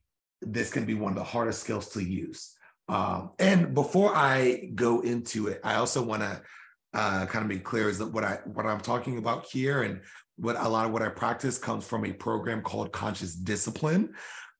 [0.42, 2.54] this can be one of the hardest skills to use.
[2.88, 6.42] Um, and before I go into it, I also want to
[6.92, 10.00] uh, kind of be clear is that what I what I'm talking about here and
[10.36, 14.14] what a lot of what I practice comes from a program called Conscious Discipline.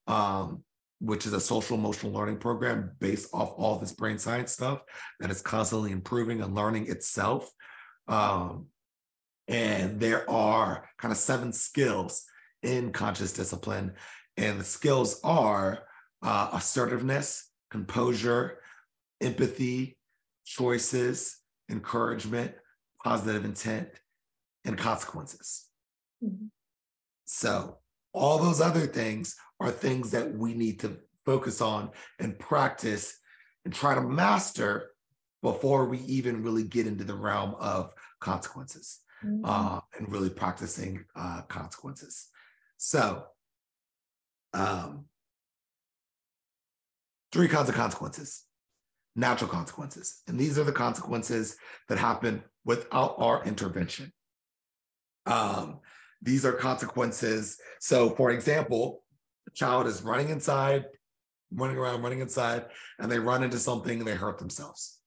[0.07, 0.63] Um,
[1.05, 4.81] which is a social emotional learning program based off all this brain science stuff
[5.21, 7.51] that is constantly improving and learning itself.
[8.09, 8.67] Um,
[9.47, 12.25] and there are kind of seven skills
[12.63, 13.93] in conscious discipline.
[14.39, 15.85] And the skills are
[16.23, 18.61] uh, assertiveness, composure,
[19.21, 19.99] empathy,
[20.47, 21.39] choices,
[21.71, 22.55] encouragement,
[23.05, 23.89] positive intent,
[24.65, 25.67] and consequences.
[26.25, 26.47] Mm-hmm.
[27.27, 27.79] So,
[28.15, 30.97] all those other things are things that we need to
[31.27, 33.19] focus on and practice
[33.65, 34.91] and try to master
[35.43, 39.45] before we even really get into the realm of consequences mm-hmm.
[39.45, 42.29] uh, and really practicing uh, consequences.
[42.77, 43.25] So,
[44.53, 45.07] um,
[47.33, 48.45] three kinds of consequences
[49.17, 50.23] natural consequences.
[50.27, 51.57] And these are the consequences
[51.89, 54.13] that happen without our intervention.
[55.27, 55.81] Um,
[56.25, 57.59] these are consequences.
[57.81, 59.03] So, for example,
[59.47, 60.87] a child is running inside,
[61.53, 62.65] running around, running inside,
[62.99, 64.99] and they run into something and they hurt themselves.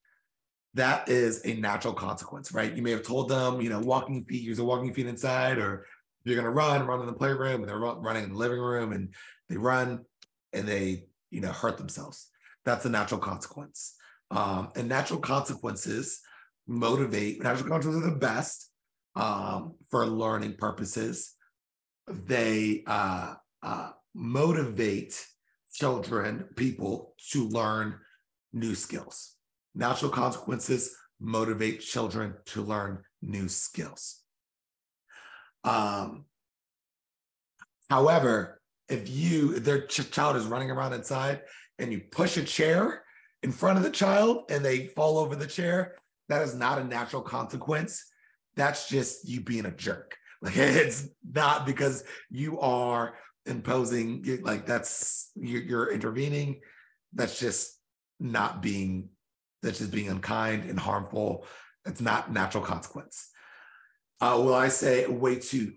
[0.75, 2.73] That is a natural consequence, right?
[2.73, 5.87] You may have told them, you know, walking feet, use a walking feet inside, or
[6.23, 8.93] you're going to run, run in the playroom, and they're running in the living room,
[8.93, 9.13] and
[9.49, 10.05] they run
[10.53, 12.29] and they, you know, hurt themselves.
[12.63, 13.95] That's a natural consequence.
[14.29, 16.21] Um, and natural consequences
[16.67, 18.66] motivate, natural consequences are the best
[19.17, 21.33] um, for learning purposes.
[22.07, 25.25] They uh, uh, motivate
[25.73, 27.99] children, people to learn
[28.53, 29.35] new skills.
[29.75, 34.21] Natural consequences motivate children to learn new skills.
[35.63, 36.25] Um,
[37.89, 41.41] however, if you their ch- child is running around inside
[41.79, 43.03] and you push a chair
[43.43, 45.95] in front of the child and they fall over the chair,
[46.29, 48.05] that is not a natural consequence.
[48.57, 50.15] That's just you being a jerk.
[50.39, 53.15] Like it's not because you are
[53.47, 56.59] imposing like that's you're, you're intervening
[57.11, 57.79] that's just
[58.19, 59.09] not being
[59.63, 61.45] that's just being unkind and harmful.
[61.87, 63.29] It's not natural consequence.
[64.21, 65.73] Uh, will I say a way to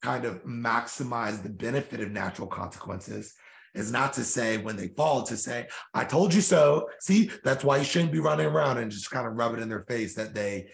[0.00, 3.34] kind of maximize the benefit of natural consequences
[3.74, 7.64] is not to say when they fall to say i told you so see that's
[7.64, 10.14] why you shouldn't be running around and just kind of rub it in their face
[10.14, 10.68] that they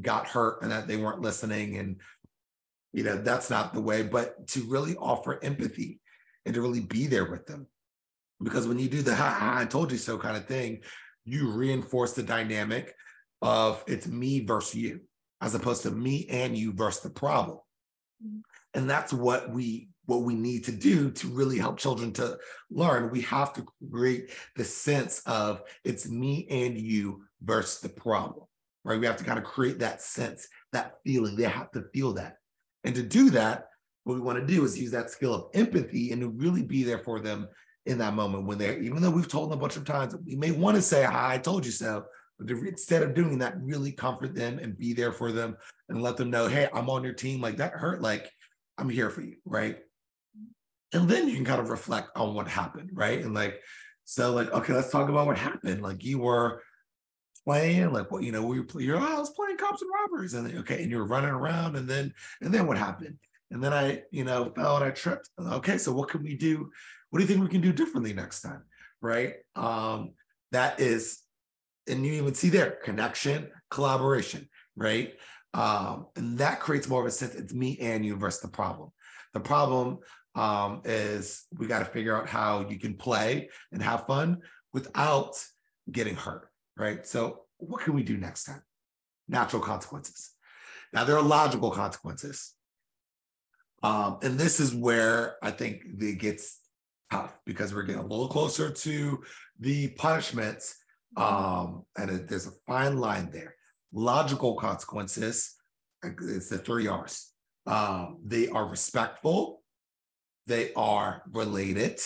[0.00, 1.96] got hurt and that they weren't listening and
[2.92, 6.00] you know that's not the way but to really offer empathy
[6.46, 7.66] and to really be there with them.
[8.42, 10.80] Because when you do the ha, ha i told you so kind of thing
[11.24, 12.94] you reinforce the dynamic
[13.42, 15.00] of it's me versus you
[15.40, 17.58] as opposed to me and you versus the problem.
[18.24, 18.40] Mm-hmm.
[18.74, 22.36] and that's what we what we need to do to really help children to
[22.70, 23.10] learn.
[23.10, 28.46] We have to create the sense of it's me and you versus the problem
[28.84, 28.98] right?
[28.98, 31.36] We have to kind of create that sense that feeling.
[31.36, 32.36] They have to feel that.
[32.84, 33.66] And to do that
[34.04, 36.82] what we want to do is use that skill of empathy and to really be
[36.82, 37.48] there for them
[37.86, 40.36] in that moment when they're even though we've told them a bunch of times we
[40.36, 42.04] may want to say hi i told you so.
[42.38, 45.58] But instead of doing that really comfort them and be there for them
[45.90, 47.40] and let them know hey i'm on your team.
[47.40, 48.30] Like that hurt like
[48.78, 49.78] i'm here for you right?
[50.92, 53.20] And then you can kind of reflect on what happened right?
[53.20, 53.60] And like
[54.04, 55.82] so like okay let's talk about what happened.
[55.82, 56.62] Like you were
[57.44, 60.34] playing like what you know we were you're oh, I was playing cops and robbers
[60.34, 63.18] and then, okay and you're running around and then and then what happened?
[63.50, 65.28] And then I you know fell and I tripped.
[65.38, 66.70] Okay so what can we do?
[67.10, 68.62] What do you think we can do differently next time?
[69.00, 69.34] Right?
[69.56, 70.12] Um
[70.52, 71.20] that is
[71.88, 75.14] and you even see there connection collaboration right?
[75.54, 78.90] Um and that creates more of a sense it's me and you versus the problem.
[79.32, 79.98] The problem
[80.34, 84.38] um is we got to figure out how you can play and have fun
[84.72, 85.34] without
[85.90, 87.06] getting hurt right?
[87.06, 88.62] So, what can we do next time?
[89.28, 90.32] Natural consequences.
[90.92, 92.54] Now, there are logical consequences.
[93.82, 96.60] Um, and this is where I think it gets
[97.10, 99.22] tough because we're getting a little closer to
[99.58, 100.76] the punishments.
[101.16, 103.54] Um, and it, there's a fine line there.
[103.92, 105.54] Logical consequences,
[106.02, 107.32] it's the three R's.
[107.66, 109.62] Um, they are respectful,
[110.46, 112.00] they are related,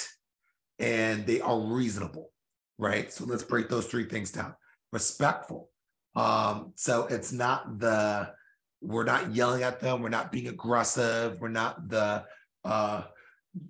[0.78, 2.30] and they are reasonable,
[2.78, 3.12] right?
[3.12, 4.54] So let's break those three things down
[4.92, 5.70] respectful.
[6.14, 8.30] Um, so it's not the
[8.80, 12.24] we're not yelling at them, we're not being aggressive, we're not the
[12.64, 13.02] uh,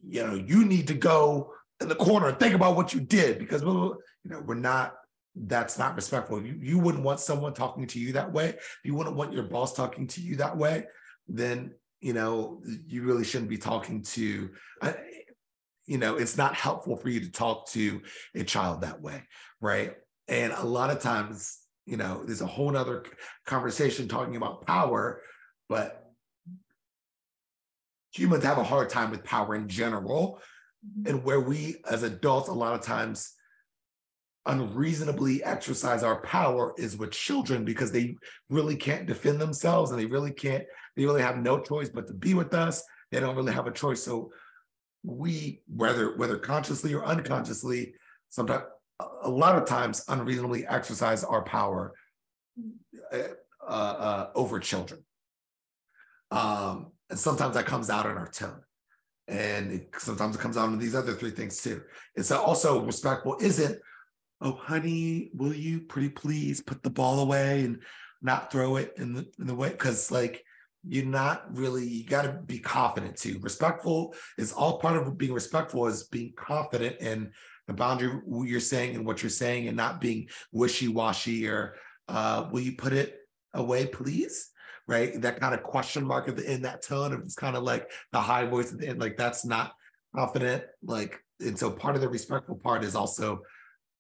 [0.07, 3.39] you know, you need to go in the corner and think about what you did
[3.39, 4.95] because you know we're not
[5.35, 6.41] that's not respectful.
[6.41, 8.57] You, you wouldn't want someone talking to you that way.
[8.85, 10.85] You wouldn't want your boss talking to you that way.
[11.27, 14.51] Then you know you really shouldn't be talking to.
[15.87, 18.01] You know, it's not helpful for you to talk to
[18.35, 19.23] a child that way,
[19.61, 19.95] right?
[20.29, 23.05] And a lot of times, you know, there's a whole other
[23.45, 25.21] conversation talking about power,
[25.69, 26.05] but
[28.13, 30.41] humans have a hard time with power in general.
[30.87, 31.11] Mm-hmm.
[31.11, 33.35] And where we as adults, a lot of times,
[34.47, 38.15] unreasonably exercise our power is with children because they
[38.51, 40.65] really can't defend themselves and they really can't,
[40.97, 42.83] they really have no choice but to be with us.
[43.11, 44.03] They don't really have a choice.
[44.03, 44.31] So
[45.05, 47.95] we, whether whether consciously or unconsciously,
[48.31, 48.65] sometimes
[49.23, 51.93] a lot of times unreasonably exercise our power
[53.13, 53.19] uh,
[53.67, 55.05] uh, over children.
[56.31, 58.61] Um, and sometimes that comes out in our tone.
[59.29, 61.83] And it, sometimes it comes out in these other three things too.
[62.15, 63.79] It's also respectful isn't,
[64.41, 67.83] oh, honey, will you pretty please put the ball away and
[68.23, 69.71] not throw it in the, in the way?
[69.71, 70.44] Because, like,
[70.87, 73.39] you're not really, you got to be confident too.
[73.41, 77.31] Respectful is all part of being respectful is being confident in
[77.67, 81.77] the boundary you're saying and what you're saying and not being wishy-washy or
[82.09, 83.19] uh, will you put it
[83.55, 84.51] away please?
[84.87, 85.19] Right?
[85.23, 87.91] That kind of question mark at the end that tone of it's kind of like
[88.13, 89.73] the high voice at the end like that's not
[90.15, 93.41] confident like and so part of the respectful part is also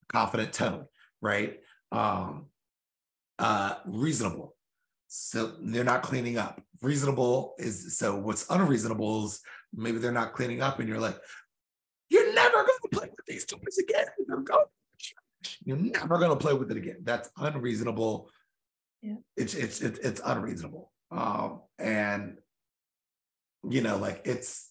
[0.09, 0.85] confident tone
[1.23, 1.61] right?
[1.90, 2.47] Um
[3.38, 4.53] uh reasonable
[5.16, 9.40] so they're not cleaning up reasonable is so what's unreasonable is
[9.74, 11.16] maybe they're not cleaning up and you're like
[12.11, 14.07] you're never going to play with these toys again.
[15.64, 16.98] You're never going to play with it again.
[17.03, 18.31] That's unreasonable.
[19.03, 19.16] Yeah.
[19.37, 20.92] It's it's it's, it's unreasonable.
[21.11, 22.38] Um, and
[23.68, 24.70] you know, like it's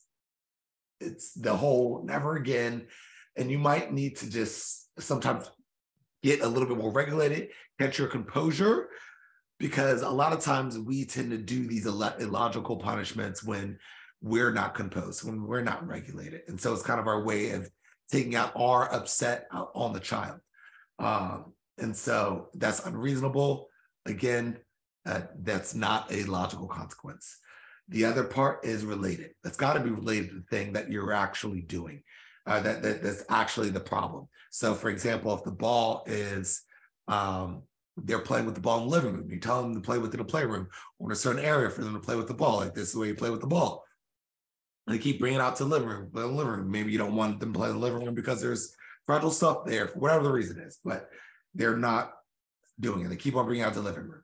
[0.99, 2.87] it's the whole never again.
[3.35, 5.49] And you might need to just sometimes
[6.21, 7.49] get a little bit more regulated,
[7.79, 8.89] get your composure,
[9.59, 13.77] because a lot of times we tend to do these illogical punishments when
[14.21, 16.41] we're not composed, when we're not regulated.
[16.47, 17.69] And so it's kind of our way of
[18.11, 20.39] taking out our upset out on the child.
[20.99, 23.69] Um, and so that's unreasonable.
[24.05, 24.57] Again,
[25.05, 27.37] uh, that's not a logical consequence.
[27.89, 29.31] The other part is related.
[29.43, 32.03] That's got to be related to the thing that you're actually doing.
[32.45, 34.27] Uh, that, that that's actually the problem.
[34.51, 36.63] So, for example, if the ball is
[37.07, 37.63] Um,
[37.97, 39.29] they're playing with the ball in the living room.
[39.29, 40.67] You tell them to play within the playroom
[40.99, 42.57] or in a certain area for them to play with the ball.
[42.57, 43.83] Like this is the way you play with the ball.
[44.87, 46.71] And they keep bringing it out to the living room, play in the living room.
[46.71, 48.75] Maybe you don't want them to play in the living room because there's
[49.05, 51.09] fragile stuff there, for whatever the reason is, but
[51.53, 52.13] they're not
[52.79, 53.09] doing it.
[53.09, 54.23] They keep on bringing out to the living room.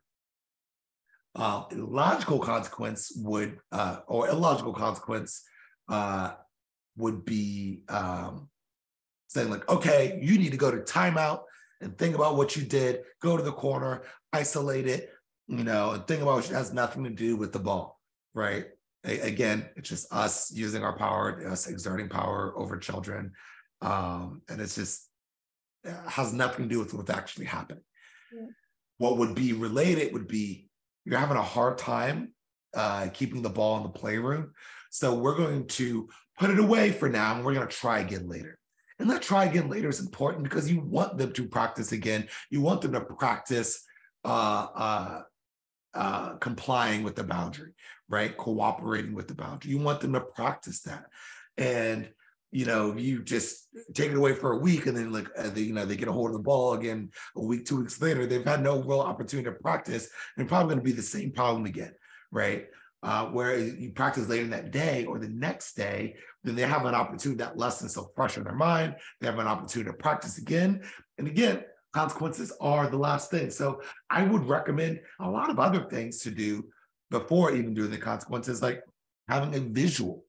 [1.36, 5.44] Uh, logical consequence would, uh, or illogical consequence,
[5.88, 6.32] uh,
[6.98, 8.50] would be um,
[9.28, 11.42] saying like, okay, you need to go to timeout
[11.82, 13.02] and think about what you did.
[13.22, 14.04] Go to the corner,
[14.34, 15.12] isolate it,
[15.48, 18.00] you know, and think about it has nothing to do with the ball,
[18.34, 18.66] right?
[19.06, 23.32] A- again, it's just us using our power, us exerting power over children,
[23.82, 25.10] um, and it's just
[25.84, 27.84] it has nothing to do with what's actually happening.
[28.34, 28.48] Yeah.
[28.98, 30.70] What would be related would be
[31.06, 32.34] you're having a hard time
[32.76, 34.52] uh, keeping the ball in the playroom.
[34.92, 38.28] So we're going to put it away for now and we're going to try again
[38.28, 38.59] later.
[39.00, 42.28] And that try again later is important because you want them to practice again.
[42.50, 43.84] You want them to practice
[44.26, 45.22] uh, uh,
[45.94, 47.72] uh, complying with the boundary,
[48.10, 48.36] right?
[48.36, 49.72] Cooperating with the boundary.
[49.72, 51.06] You want them to practice that.
[51.58, 52.10] And
[52.52, 55.62] you know, you just take it away for a week and then like uh, they,
[55.62, 58.26] you know they get a hold of the ball again a week, two weeks later,
[58.26, 61.66] they've had no real opportunity to practice and probably going to be the same problem
[61.66, 61.94] again,
[62.32, 62.68] right?
[63.04, 66.96] Uh, where you practice later that day or the next day, then they have an
[66.96, 68.96] opportunity that lesson's so fresh in their mind.
[69.20, 70.82] They have an opportunity to practice again.
[71.18, 71.64] And again,
[71.94, 73.50] consequences are the last thing.
[73.50, 76.66] So I would recommend a lot of other things to do
[77.12, 78.82] before even doing the consequences, like
[79.28, 80.24] having a visual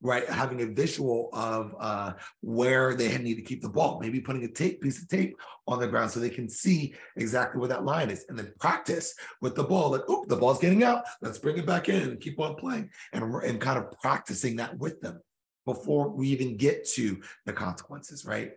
[0.00, 0.28] right?
[0.28, 4.48] Having a visual of uh, where they need to keep the ball, maybe putting a
[4.48, 5.36] tape piece of tape
[5.66, 9.14] on the ground so they can see exactly where that line is, and then practice
[9.40, 9.90] with the ball.
[9.90, 11.04] Like, oh, the ball's getting out.
[11.20, 14.76] Let's bring it back in and keep on playing, and and kind of practicing that
[14.78, 15.20] with them
[15.64, 18.52] before we even get to the consequences, right?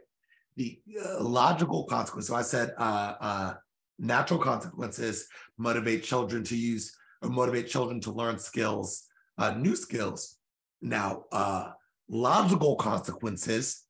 [0.57, 2.27] The uh, logical consequence.
[2.27, 3.53] So I said uh, uh
[3.99, 5.27] natural consequences
[5.57, 10.37] motivate children to use or motivate children to learn skills, uh, new skills
[10.82, 11.71] now, uh,
[12.09, 13.84] logical consequences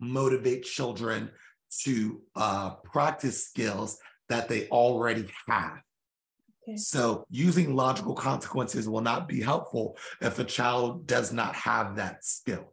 [0.00, 1.30] motivate children
[1.82, 3.98] to uh, practice skills
[4.28, 5.80] that they already have.
[6.66, 6.76] Okay.
[6.76, 12.24] So, using logical consequences will not be helpful if a child does not have that
[12.24, 12.72] skill.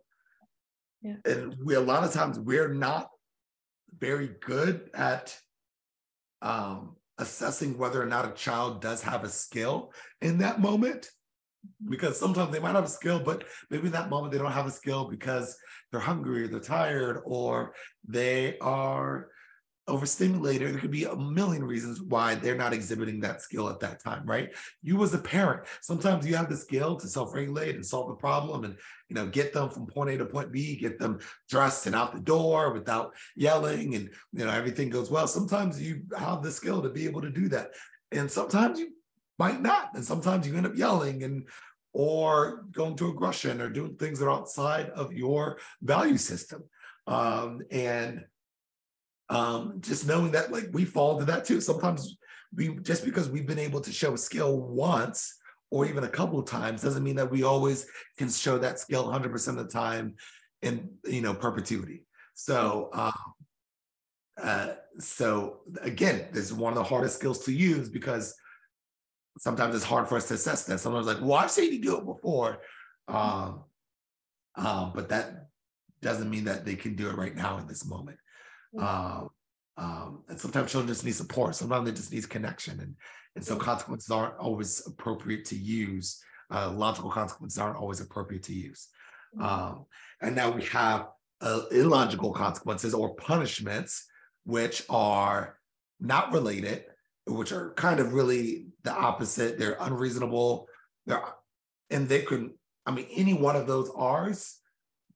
[1.01, 1.15] Yeah.
[1.25, 3.09] And we a lot of times we're not
[3.97, 5.35] very good at
[6.41, 11.09] um, assessing whether or not a child does have a skill in that moment
[11.89, 14.67] because sometimes they might have a skill, but maybe in that moment they don't have
[14.67, 15.57] a skill because
[15.91, 17.73] they're hungry, or they're tired, or
[18.07, 19.29] they are
[19.87, 20.73] overstimulated.
[20.73, 24.25] There could be a million reasons why they're not exhibiting that skill at that time,
[24.25, 24.49] right?
[24.81, 28.63] You as a parent, sometimes you have the skill to self-regulate and solve the problem
[28.63, 28.77] and
[29.09, 32.13] you know get them from point A to point B, get them dressed and out
[32.13, 35.27] the door without yelling and you know everything goes well.
[35.27, 37.71] Sometimes you have the skill to be able to do that.
[38.11, 38.91] And sometimes you
[39.41, 39.89] might not.
[39.95, 41.47] And sometimes you end up yelling and
[41.93, 46.61] or going to aggression or doing things that are outside of your value system.
[47.07, 48.23] Um, and
[49.29, 51.59] um, just knowing that like we fall into that too.
[51.59, 52.17] Sometimes
[52.55, 55.19] we just because we've been able to show a skill once
[55.71, 57.87] or even a couple of times doesn't mean that we always
[58.19, 60.15] can show that skill 100% of the time
[60.61, 62.03] in you know perpetuity.
[62.35, 63.33] So um,
[64.39, 68.35] uh, so again, this is one of the hardest skills to use because
[69.37, 70.79] sometimes it's hard for us to assess that.
[70.79, 72.61] Sometimes like, well, I've seen you do it before.
[73.07, 73.63] Um,
[74.55, 75.47] um, but that
[76.01, 78.17] doesn't mean that they can do it right now in this moment.
[78.77, 79.29] Um,
[79.77, 81.55] um, and sometimes children just need support.
[81.55, 82.79] Sometimes they just need connection.
[82.79, 82.95] And,
[83.35, 86.21] and so consequences aren't always appropriate to use.
[86.49, 88.89] Uh, logical consequences aren't always appropriate to use.
[89.39, 89.85] Um,
[90.21, 91.07] and now we have
[91.39, 94.05] uh, illogical consequences or punishments,
[94.43, 95.57] which are
[95.99, 96.83] not related,
[97.25, 99.57] which are kind of really the opposite.
[99.57, 100.67] They're unreasonable.
[101.05, 101.23] They're
[101.89, 102.53] and they can,
[102.85, 104.57] I mean, any one of those R's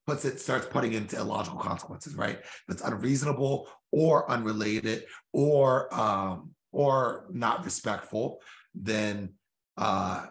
[0.06, 2.40] puts it starts putting into illogical consequences, right?
[2.40, 8.40] If it's unreasonable or unrelated or um or not respectful,
[8.74, 9.34] then
[9.78, 10.28] uh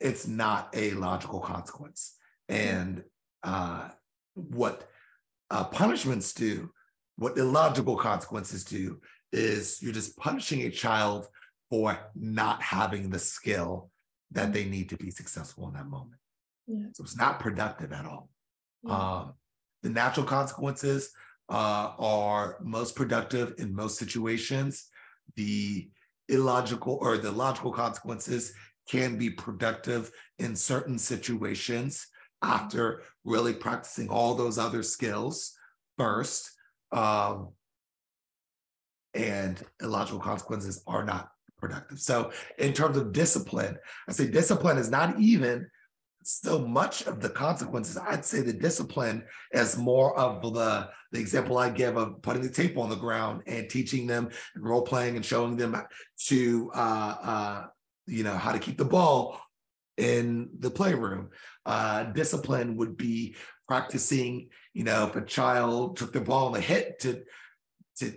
[0.00, 2.14] it's not a logical consequence.
[2.48, 3.04] And
[3.42, 3.88] uh
[4.34, 4.88] what
[5.50, 6.70] uh, punishments do,
[7.16, 9.00] what illogical consequences do,
[9.32, 11.26] is you're just punishing a child
[11.70, 13.90] for not having the skill
[14.32, 16.20] that they need to be successful in that moment.
[16.66, 16.86] Yeah.
[16.92, 18.30] So it's not productive at all.
[18.82, 18.92] Yeah.
[18.94, 19.34] Um,
[19.82, 21.10] the natural consequences
[21.48, 24.88] uh, are most productive in most situations.
[25.36, 25.88] The
[26.28, 28.52] illogical or the logical consequences
[28.90, 32.06] can be productive in certain situations
[32.42, 35.54] after really practicing all those other skills
[35.96, 36.50] first.
[36.92, 37.50] Um,
[39.14, 42.00] and illogical consequences are not productive.
[42.00, 43.76] So, in terms of discipline,
[44.08, 45.68] I say discipline is not even
[46.22, 47.96] so much of the consequences.
[47.96, 52.50] I'd say the discipline is more of the the example I give of putting the
[52.50, 55.74] tape on the ground and teaching them and role playing and showing them
[56.26, 57.66] to uh, uh,
[58.06, 59.40] you know how to keep the ball
[59.96, 61.30] in the playroom.
[61.64, 63.34] Uh, discipline would be
[63.66, 64.48] practicing.
[64.74, 67.22] You know, if a child took the ball and they hit to
[67.98, 68.12] to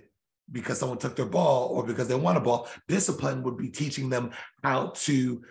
[0.51, 2.67] because someone took their ball or because they want a ball.
[2.87, 4.31] Discipline would be teaching them
[4.63, 5.41] how to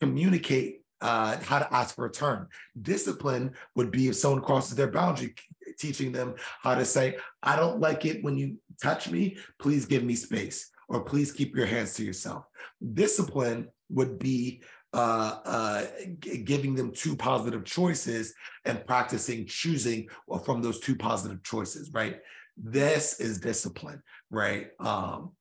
[0.00, 2.46] communicate uh, how to ask for a turn.
[2.80, 5.34] Discipline would be if someone crosses their boundary,
[5.78, 10.02] teaching them how to say, I don't like it when you touch me, please give
[10.02, 12.46] me space, or please keep your hands to yourself.
[12.94, 14.62] Discipline would be
[14.94, 15.86] uh, uh,
[16.20, 18.32] giving them two positive choices
[18.64, 20.08] and practicing choosing
[20.44, 22.20] from those two positive choices, right?
[22.56, 24.68] This is discipline, right?
[24.78, 25.32] Um,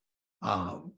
[0.42, 0.94] um,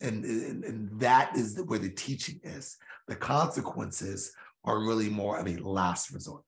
[0.00, 2.76] and, and, and that is where the teaching is.
[3.08, 4.32] The consequences
[4.64, 6.42] are really more of a last resort.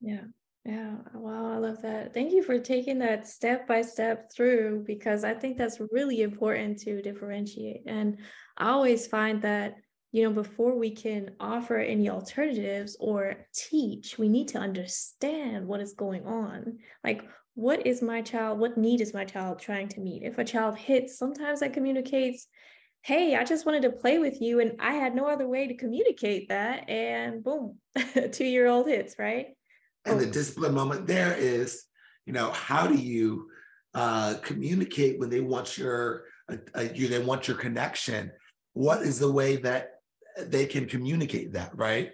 [0.00, 0.24] Yeah.
[0.64, 2.14] Yeah, wow, I love that.
[2.14, 6.78] Thank you for taking that step by step through because I think that's really important
[6.82, 7.82] to differentiate.
[7.88, 8.18] And
[8.56, 9.74] I always find that,
[10.12, 15.80] you know, before we can offer any alternatives or teach, we need to understand what
[15.80, 16.78] is going on.
[17.02, 20.22] Like, what is my child, what need is my child trying to meet?
[20.22, 22.46] If a child hits, sometimes that communicates
[23.02, 24.60] hey, I just wanted to play with you.
[24.60, 26.88] And I had no other way to communicate that.
[26.88, 27.78] And boom,
[28.32, 29.48] two year old hits, right?
[30.04, 31.84] And the discipline moment there is,
[32.26, 33.48] you know, how do you
[33.94, 38.30] uh, communicate when they want your, uh, uh, you, they want your connection?
[38.72, 39.94] What is the way that
[40.38, 42.10] they can communicate that, right?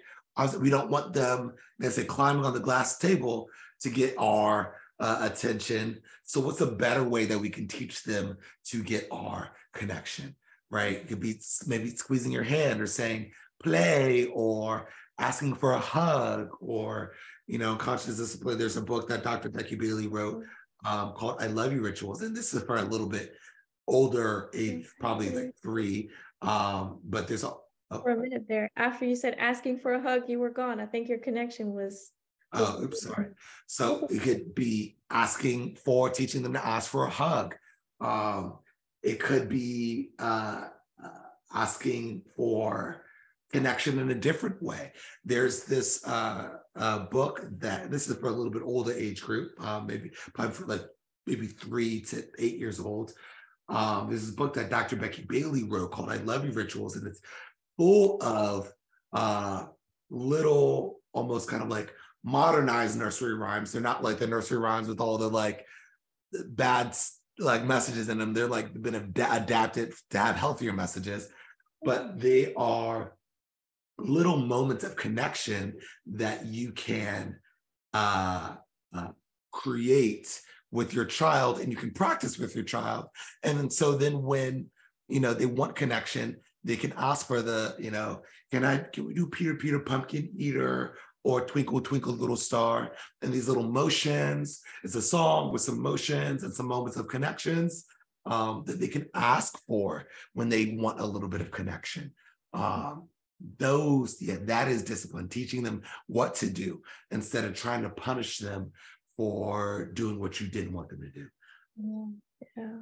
[0.59, 3.47] We don't want them, let's say, climbing on the glass table
[3.81, 6.01] to get our uh, attention.
[6.23, 10.35] So, what's a better way that we can teach them to get our connection?
[10.69, 10.93] right?
[10.93, 13.31] It could be maybe squeezing your hand or saying
[13.61, 14.89] play or
[15.19, 17.13] asking for a hug or,
[17.47, 18.57] you know, conscious discipline.
[18.57, 19.49] There's a book that Dr.
[19.49, 20.43] Becky Bailey wrote
[20.85, 22.21] um, called I Love You Rituals.
[22.21, 23.33] And this is for a little bit
[23.87, 26.09] older age, probably like three.
[26.41, 27.51] Um, but there's a,
[27.91, 28.69] a for a minute there.
[28.77, 30.79] After you said asking for a hug, you were gone.
[30.79, 32.11] I think your connection was
[32.53, 33.27] Oh, oops, sorry.
[33.67, 37.55] So it could be asking for teaching them to ask for a hug.
[38.01, 38.59] Um,
[39.03, 40.67] it could be uh,
[41.03, 41.09] uh,
[41.53, 43.03] asking for
[43.51, 44.93] connection in a different way.
[45.25, 49.51] There's this uh, uh, book that this is for a little bit older age group,
[49.63, 50.85] um, maybe probably for like
[51.25, 53.13] maybe three to eight years old.
[53.67, 54.95] Um, there's a book that Dr.
[54.95, 57.21] Becky Bailey wrote called "I Love You Rituals," and it's
[57.77, 58.71] full of
[59.13, 59.65] uh,
[60.09, 61.93] little, almost kind of like
[62.23, 63.71] modernized nursery rhymes.
[63.71, 65.65] They're not like the nursery rhymes with all the like
[66.47, 66.95] bad
[67.37, 68.33] like messages in them.
[68.33, 71.29] They're like been ad- adapted to have healthier messages,
[71.81, 73.15] but they are
[73.97, 75.75] little moments of connection
[76.07, 77.37] that you can
[77.93, 78.55] uh,
[78.95, 79.07] uh,
[79.51, 80.41] create
[80.71, 83.05] with your child and you can practice with your child.
[83.43, 84.67] And so then when
[85.07, 89.05] you know they want connection, they can ask for the, you know, can I can
[89.05, 92.93] we do Peter Peter Pumpkin Eater or Twinkle Twinkle Little Star.
[93.21, 97.85] And these little motions, it's a song with some motions and some moments of connections
[98.25, 102.11] um, that they can ask for when they want a little bit of connection.
[102.53, 103.09] Um,
[103.57, 108.39] those, yeah, that is discipline, teaching them what to do instead of trying to punish
[108.39, 108.71] them
[109.15, 111.27] for doing what you didn't want them to do.
[111.77, 112.05] Yeah,
[112.57, 112.81] yeah.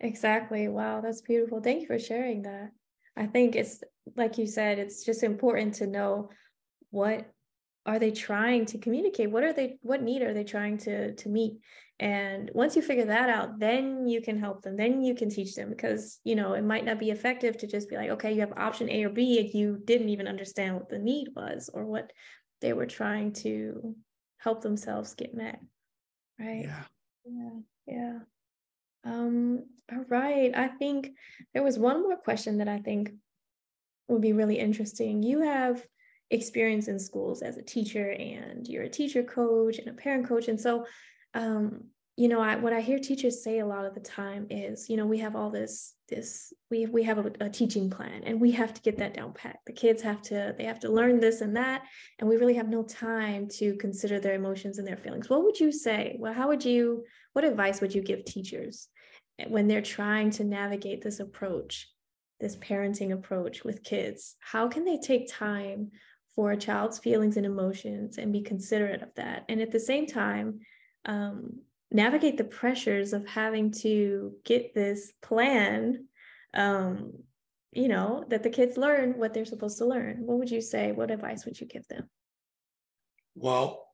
[0.00, 0.68] exactly.
[0.68, 1.60] Wow, that's beautiful.
[1.60, 2.70] Thank you for sharing that.
[3.16, 3.82] I think it's
[4.16, 6.30] like you said, it's just important to know
[6.90, 7.26] what
[7.84, 9.30] are they trying to communicate?
[9.30, 11.58] What are they what need are they trying to to meet?
[11.98, 15.54] And once you figure that out then you can help them then you can teach
[15.54, 18.40] them because you know it might not be effective to just be like okay you
[18.40, 21.84] have option a or b and you didn't even understand what the need was or
[21.84, 22.12] what
[22.60, 23.94] they were trying to
[24.38, 25.60] help themselves get met
[26.40, 26.64] right?
[26.64, 26.82] Yeah.
[27.24, 28.18] Yeah yeah.
[29.04, 31.10] Um all right i think
[31.54, 33.12] there was one more question that i think
[34.08, 35.22] would be really interesting.
[35.22, 35.84] You have
[36.32, 40.48] experience in schools as a teacher and you're a teacher coach and a parent coach.
[40.48, 40.86] And so
[41.34, 41.84] um,
[42.16, 44.96] you know I, what i hear teachers say a lot of the time is you
[44.96, 48.50] know we have all this this we we have a, a, teaching plan and we
[48.52, 49.58] have to get that down pat.
[49.66, 51.82] The kids have to they have to learn this and that
[52.18, 55.30] and we really have no time to consider their emotions and their feelings.
[55.30, 56.16] What would you say?
[56.18, 58.88] Well how would you what advice would you give teachers
[59.48, 61.88] when they're trying to navigate this approach
[62.40, 64.36] this parenting approach with kids?
[64.40, 65.92] How can they take time
[66.34, 69.44] for a child's feelings and emotions and be considerate of that.
[69.48, 70.60] And at the same time,
[71.04, 71.60] um,
[71.90, 76.06] navigate the pressures of having to get this plan
[76.54, 77.12] um,
[77.74, 80.18] you know that the kids learn what they're supposed to learn.
[80.20, 80.92] What would you say?
[80.92, 82.08] What advice would you give them?
[83.34, 83.88] Well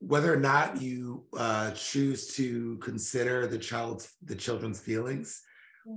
[0.00, 5.42] whether or not you uh, choose to consider the child's the children's feelings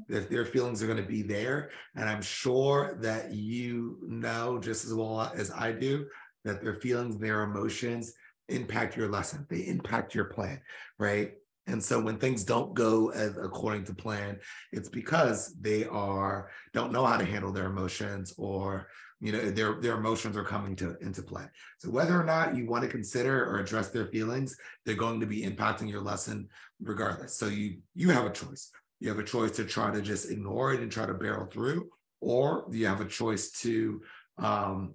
[0.07, 4.85] that their feelings are going to be there and i'm sure that you know just
[4.85, 6.05] as well as i do
[6.43, 8.13] that their feelings their emotions
[8.49, 10.59] impact your lesson they impact your plan
[10.99, 11.33] right
[11.67, 14.39] and so when things don't go as according to plan,
[14.71, 18.87] it's because they are don't know how to handle their emotions or
[19.21, 21.45] you know their their emotions are coming to into play.
[21.77, 25.25] So whether or not you want to consider or address their feelings, they're going to
[25.25, 26.49] be impacting your lesson
[26.81, 27.37] regardless.
[27.37, 28.69] So you you have a choice.
[29.03, 31.89] You have a choice to try to just ignore it and try to barrel through,
[32.21, 34.01] or you have a choice to
[34.37, 34.93] um,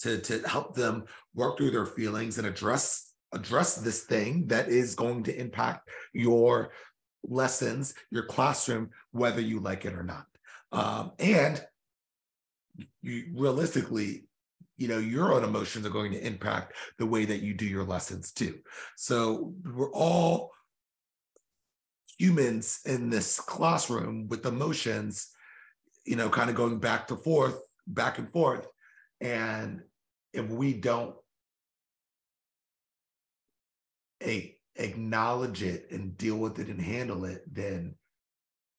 [0.00, 1.04] to to help them
[1.36, 6.72] work through their feelings and address address this thing that is going to impact your
[7.22, 10.26] lessons, your classroom, whether you like it or not.
[10.72, 11.64] Um, and
[13.02, 14.24] you, realistically,
[14.78, 17.84] you know, your own emotions are going to impact the way that you do your
[17.84, 18.58] lessons too.
[18.96, 20.50] So we're all
[22.18, 25.28] humans in this classroom with emotions,
[26.04, 28.66] you know, kind of going back to forth, back and forth.
[29.20, 29.82] And
[30.32, 31.14] if we don't
[34.22, 37.94] a, acknowledge it and deal with it and handle it, then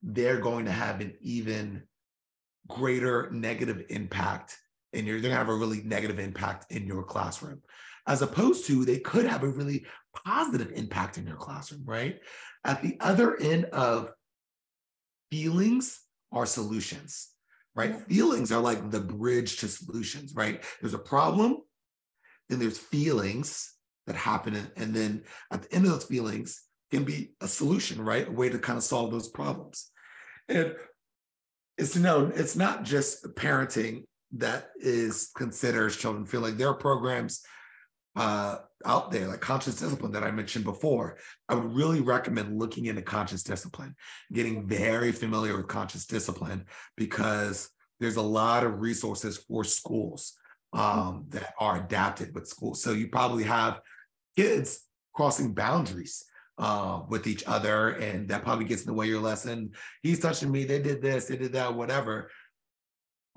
[0.02, 1.84] they're going to have an even
[2.68, 4.58] greater negative impact
[4.94, 7.62] and you're going to have a really negative impact in your classroom
[8.08, 9.86] as opposed to they could have a really
[10.26, 12.20] positive impact in your classroom right
[12.66, 14.12] at the other end of
[15.32, 16.02] feelings
[16.32, 17.30] are solutions
[17.76, 21.58] right feelings are like the bridge to solutions right there's a problem
[22.50, 23.76] then there's feelings
[24.10, 24.56] that happen.
[24.76, 28.28] And, then at the end of those feelings can be a solution, right?
[28.28, 29.92] A way to kind of solve those problems.
[30.50, 30.74] And
[31.78, 34.04] it's known, it's not just parenting
[34.34, 37.42] that is considers children feel like there are programs
[38.16, 41.18] uh, out there like conscious discipline that I mentioned before.
[41.48, 43.96] I would really recommend looking into conscious discipline,
[44.32, 50.34] getting very familiar with conscious discipline because there's a lot of resources for schools
[50.74, 52.82] um, that are adapted with schools.
[52.82, 53.82] So you probably have
[54.36, 54.82] kids
[55.14, 56.24] crossing boundaries
[56.58, 59.72] uh, with each other, and that probably gets in the way of your lesson.
[60.04, 60.66] He's touching me.
[60.66, 61.26] They did this.
[61.26, 61.74] They did that.
[61.74, 62.30] Whatever.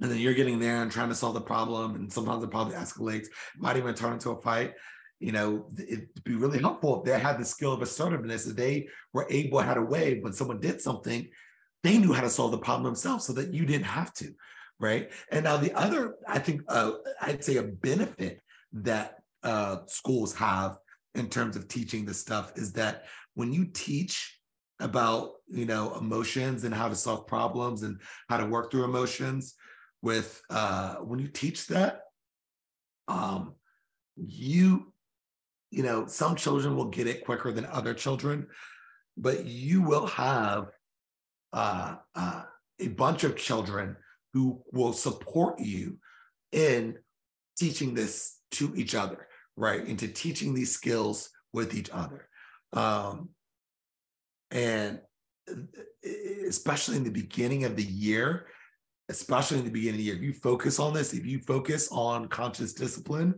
[0.03, 2.75] And then you're getting there and trying to solve the problem, and sometimes it probably
[2.75, 3.29] escalates.
[3.57, 4.73] Might even turn into a fight.
[5.21, 8.89] You know, it'd be really helpful if they had the skill of assertiveness if they
[9.13, 11.29] were able had a way when someone did something,
[11.85, 14.35] they knew how to solve the problem themselves, so that you didn't have to,
[14.81, 15.13] right?
[15.31, 18.41] And now the other, I think, uh, I'd say a benefit
[18.73, 20.79] that uh, schools have
[21.15, 24.41] in terms of teaching this stuff is that when you teach
[24.81, 29.55] about you know emotions and how to solve problems and how to work through emotions
[30.03, 32.03] with uh when you teach that
[33.09, 33.55] um
[34.17, 34.93] you
[35.71, 38.47] you know some children will get it quicker than other children
[39.17, 40.67] but you will have
[41.53, 42.43] uh, uh
[42.81, 43.97] a bunch of children
[44.33, 45.99] who will support you
[46.51, 46.97] in
[47.59, 52.29] teaching this to each other right, into teaching these skills with each other.
[52.73, 53.31] Um,
[54.51, 55.01] and
[56.49, 58.47] especially in the beginning of the year,
[59.13, 61.89] especially in the beginning of the year, if you focus on this, if you focus
[61.93, 63.35] on conscious discipline,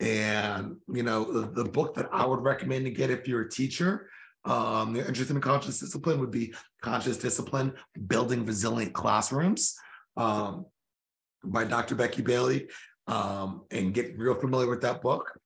[0.00, 3.50] and you know the, the book that I would recommend to get if you're a
[3.50, 4.08] teacher,
[4.44, 7.74] um, you're interested in conscious discipline would be Conscious Discipline:
[8.06, 9.76] Building Resilient Classrooms
[10.16, 10.66] um,
[11.44, 11.94] by Dr.
[11.94, 12.68] Becky Bailey
[13.06, 15.38] um, and get real familiar with that book.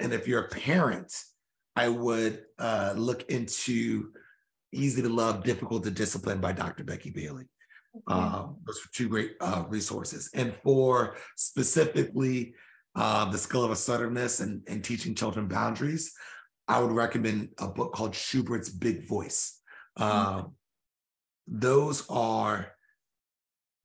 [0.00, 1.12] And if you're a parent,
[1.74, 4.12] I would uh, look into
[4.72, 6.84] Easy to Love, Difficult to Discipline by Dr.
[6.84, 7.48] Becky Bailey.
[8.06, 10.30] Um, those are two great uh, resources.
[10.34, 12.54] And for specifically
[12.94, 16.12] uh, the skill of assertiveness and, and teaching children boundaries,
[16.66, 19.60] I would recommend a book called Shubert's Big Voice.
[19.98, 20.48] mm-hmm.
[21.50, 22.72] Those are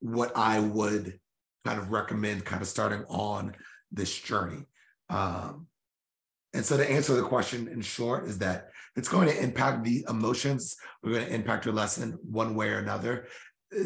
[0.00, 1.18] what I would
[1.64, 3.54] kind of recommend kind of starting on
[3.90, 4.66] this journey.
[5.08, 5.66] Um,
[6.52, 10.04] and so to answer the question in short is that it's going to impact the
[10.08, 13.26] emotions, we're going to impact your lesson one way or another.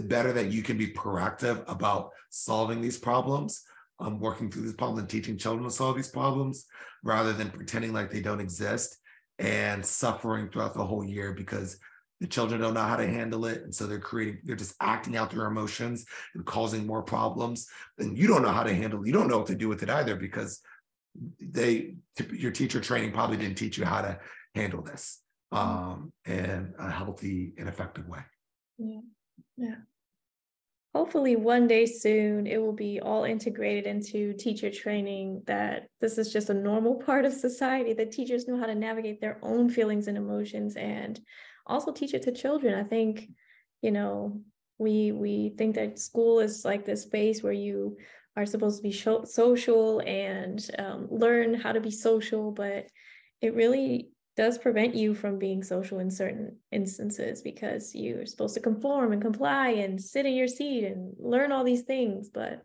[0.05, 3.63] Better that you can be proactive about solving these problems,
[4.01, 6.67] um, working through these problems and teaching children to solve these problems
[7.03, 8.99] rather than pretending like they don't exist
[9.39, 11.79] and suffering throughout the whole year because
[12.21, 15.17] the children don't know how to handle it and so they're creating they're just acting
[15.17, 17.69] out their emotions and causing more problems
[17.99, 19.85] and you don't know how to handle it you don't know what to do with
[19.85, 20.61] it either because
[21.41, 21.95] they
[22.33, 24.19] your teacher training probably didn't teach you how to
[24.55, 25.21] handle this
[25.53, 28.21] um, in a healthy and effective way.
[28.79, 29.01] Yeah.
[29.59, 29.75] Yeah.
[30.95, 36.33] Hopefully, one day soon, it will be all integrated into teacher training that this is
[36.33, 40.09] just a normal part of society, that teachers know how to navigate their own feelings
[40.09, 41.21] and emotions and
[41.67, 42.75] also teach it to children.
[42.75, 43.29] I think,
[43.83, 44.41] you know,
[44.79, 47.99] we we think that school is like this space where you
[48.37, 52.87] are supposed to be social and um, learn how to be social, but
[53.43, 58.61] it really does prevent you from being social in certain instances because you're supposed to
[58.61, 62.31] conform and comply and sit in your seat and learn all these things.
[62.33, 62.63] But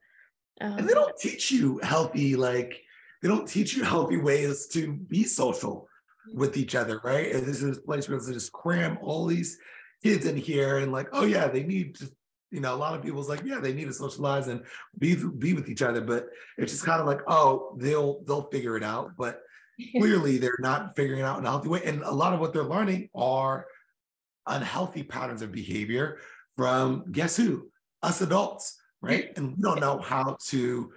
[0.61, 2.80] um, and they don't teach you healthy, like
[3.24, 5.88] they don't teach you healthy ways to be social
[6.32, 7.34] with each other, right?
[7.34, 9.57] And this is a place where they just cram all these
[10.03, 12.11] kids in here and like, oh yeah, they need to
[12.51, 14.61] you know, a lot of people's like, yeah, they need to socialize and
[14.99, 16.28] be be with each other, but
[16.59, 19.13] it's just kind of like, oh, they'll they'll figure it out.
[19.17, 19.41] But
[19.97, 21.84] clearly they're not figuring out in a healthy way.
[21.84, 23.65] And a lot of what they're learning are
[24.47, 26.19] unhealthy patterns of behavior
[26.55, 27.69] from guess who?
[28.01, 29.32] Us adults, right?
[29.38, 30.91] And we don't know how to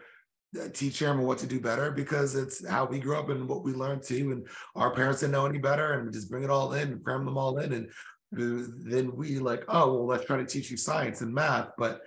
[0.61, 3.65] uh, teach them what to do better because it's how we grew up and what
[3.65, 4.33] we learned too.
[4.33, 7.05] And our parents didn't know any better and we just bring it all in and
[7.05, 7.73] cram them all in.
[7.73, 7.89] And
[8.33, 11.69] then we like, oh, well, let's try to teach you science and math.
[11.79, 12.01] But,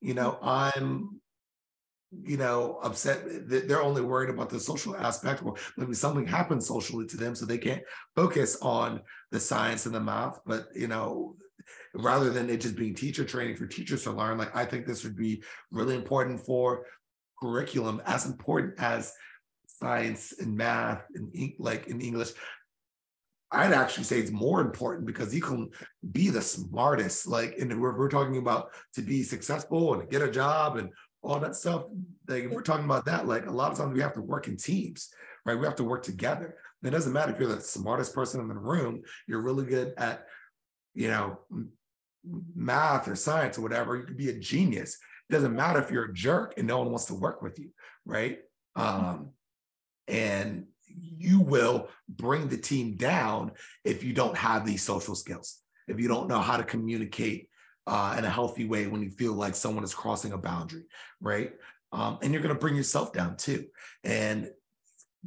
[0.00, 1.20] you know, I'm
[2.24, 3.22] you know, upset.
[3.26, 5.42] They're only worried about the social aspect.
[5.42, 7.82] Well, maybe something happens socially to them, so they can't
[8.14, 9.00] focus on
[9.30, 10.40] the science and the math.
[10.44, 11.36] But you know,
[11.94, 15.04] rather than it just being teacher training for teachers to learn, like I think this
[15.04, 16.86] would be really important for
[17.40, 19.12] curriculum, as important as
[19.66, 22.32] science and math and like in English.
[23.54, 25.68] I'd actually say it's more important because you can
[26.10, 27.26] be the smartest.
[27.26, 30.88] Like, and we're, we're talking about to be successful and get a job and
[31.22, 31.84] all that stuff.
[32.28, 34.48] Like if we're talking about that, like a lot of times we have to work
[34.48, 35.10] in teams,
[35.46, 35.58] right?
[35.58, 36.56] We have to work together.
[36.82, 40.26] It doesn't matter if you're the smartest person in the room, you're really good at,
[40.94, 41.38] you know,
[42.54, 43.96] math or science or whatever.
[43.96, 44.98] You could be a genius.
[45.30, 47.70] It doesn't matter if you're a jerk and no one wants to work with you,
[48.04, 48.40] right?
[48.74, 49.30] Um,
[50.08, 53.52] and you will bring the team down
[53.84, 57.48] if you don't have these social skills, if you don't know how to communicate
[57.86, 60.84] uh, in a healthy way when you feel like someone is crossing a boundary,
[61.20, 61.52] right?
[61.92, 63.66] Um, and you're going to bring yourself down too.
[64.04, 64.50] And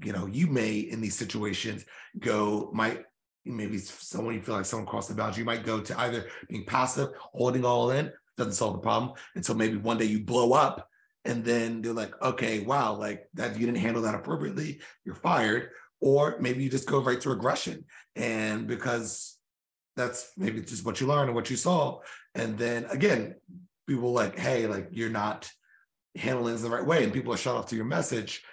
[0.03, 1.85] you know, you may in these situations
[2.19, 3.03] go might
[3.45, 6.65] maybe someone you feel like someone crossed the boundary, you might go to either being
[6.65, 9.13] passive, holding all in, doesn't solve the problem.
[9.35, 10.89] And so maybe one day you blow up
[11.25, 15.69] and then they're like, okay, wow, like that you didn't handle that appropriately, you're fired.
[16.01, 17.85] Or maybe you just go right to aggression.
[18.15, 19.34] And because
[19.95, 21.99] that's maybe just what you learned and what you saw.
[22.33, 23.35] And then again,
[23.87, 25.49] people like, hey, like you're not
[26.15, 28.43] handling this the right way, and people are shut off to your message,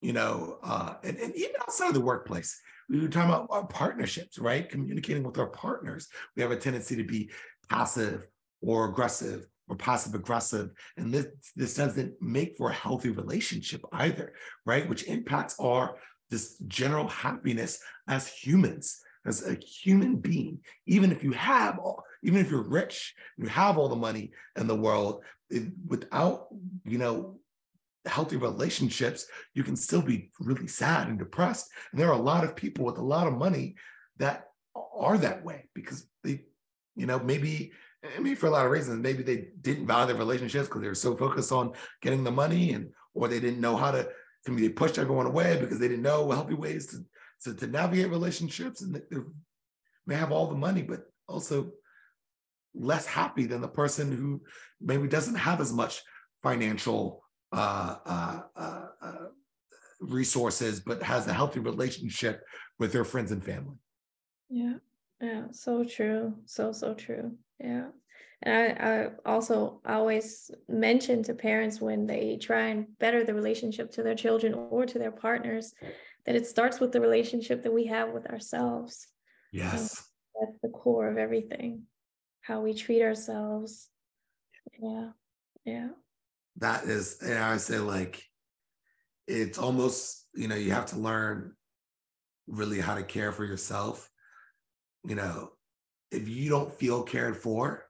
[0.00, 2.60] you know, uh, and, and even outside of the workplace.
[2.88, 4.68] We were talking about our partnerships, right?
[4.68, 6.08] Communicating with our partners.
[6.34, 7.30] We have a tendency to be
[7.68, 8.26] passive
[8.60, 10.70] or aggressive or passive aggressive.
[10.96, 14.32] And this, this doesn't make for a healthy relationship either,
[14.66, 14.88] right?
[14.88, 15.96] Which impacts our
[16.30, 22.40] this general happiness as humans as a human being, even if you have all, even
[22.40, 26.46] if you're rich, you have all the money in the world, it, without,
[26.84, 27.38] you know,
[28.06, 31.70] healthy relationships, you can still be really sad and depressed.
[31.92, 33.74] And there are a lot of people with a lot of money
[34.18, 36.44] that are that way because they,
[36.96, 37.72] you know, maybe
[38.16, 40.88] I mean, for a lot of reasons, maybe they didn't value their relationships because they
[40.88, 44.08] were so focused on getting the money and, or they didn't know how to,
[44.48, 47.04] maybe they pushed everyone away because they didn't know healthy ways to
[47.44, 49.16] to, to navigate relationships and they
[50.06, 51.72] may have all the money, but also
[52.74, 54.42] less happy than the person who
[54.80, 56.02] maybe doesn't have as much
[56.42, 57.22] financial
[57.52, 59.26] uh, uh, uh, uh,
[60.00, 62.42] resources, but has a healthy relationship
[62.78, 63.76] with their friends and family.
[64.48, 64.74] Yeah,
[65.20, 67.32] yeah, so true, so so true.
[67.58, 67.88] Yeah,
[68.42, 73.90] and I, I also always mention to parents when they try and better the relationship
[73.92, 75.74] to their children or to their partners
[76.26, 79.06] that it starts with the relationship that we have with ourselves.
[79.52, 80.08] Yes.
[80.40, 81.82] that's the core of everything.
[82.42, 83.88] How we treat ourselves.
[84.80, 85.10] Yeah.
[85.64, 85.88] Yeah.
[86.56, 88.22] That is, and I say like
[89.26, 91.54] it's almost, you know, you have to learn
[92.46, 94.10] really how to care for yourself.
[95.04, 95.50] You know,
[96.10, 97.86] if you don't feel cared for,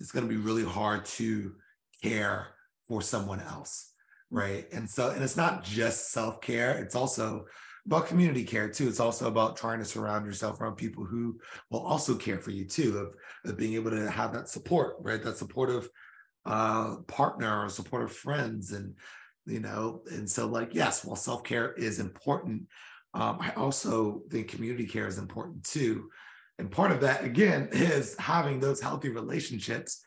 [0.00, 1.54] it's going to be really hard to
[2.02, 2.48] care
[2.88, 3.92] for someone else
[4.32, 4.38] mm.
[4.38, 7.44] right and so and it's not just self-care it's also
[7.90, 8.86] about community care too.
[8.86, 12.64] It's also about trying to surround yourself around people who will also care for you
[12.64, 15.20] too, of, of being able to have that support, right?
[15.20, 15.88] That supportive
[16.46, 18.70] uh, partner or supportive friends.
[18.70, 18.94] And,
[19.44, 22.68] you know, and so like, yes, while self-care is important,
[23.12, 26.10] um, I also think community care is important too.
[26.60, 30.00] And part of that, again, is having those healthy relationships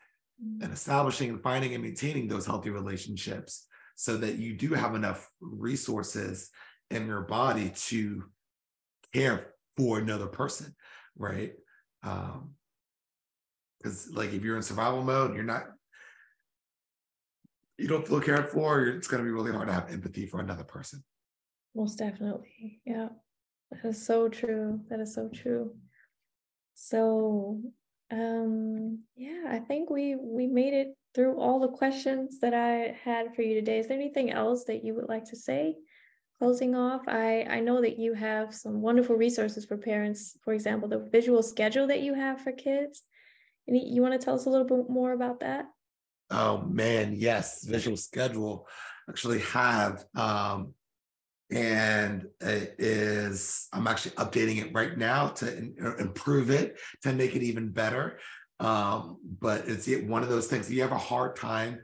[0.61, 5.29] and establishing and finding and maintaining those healthy relationships so that you do have enough
[5.41, 6.49] resources
[6.89, 8.23] in your body to
[9.13, 10.75] care for another person,
[11.17, 11.53] right?
[12.03, 12.51] Um,
[13.77, 15.63] because like if you're in survival mode, you're not,
[17.77, 20.39] you don't feel cared for, it's going to be really hard to have empathy for
[20.39, 21.03] another person.
[21.75, 22.81] Most definitely.
[22.85, 23.09] Yeah.
[23.71, 24.79] That is so true.
[24.89, 25.75] That is so true.
[26.75, 27.61] So
[28.11, 33.35] um yeah, I think we we made it through all the questions that I had
[33.35, 33.79] for you today.
[33.79, 35.75] Is there anything else that you would like to say?
[36.39, 40.37] Closing off, I I know that you have some wonderful resources for parents.
[40.43, 43.03] For example, the visual schedule that you have for kids.
[43.67, 45.65] Any, you want to tell us a little bit more about that?
[46.29, 48.67] Oh man, yes, visual schedule.
[49.09, 50.73] Actually, have um,
[51.53, 55.55] and it is i'm actually updating it right now to
[55.99, 58.17] improve it to make it even better
[58.59, 61.79] um, but it's one of those things you have a hard time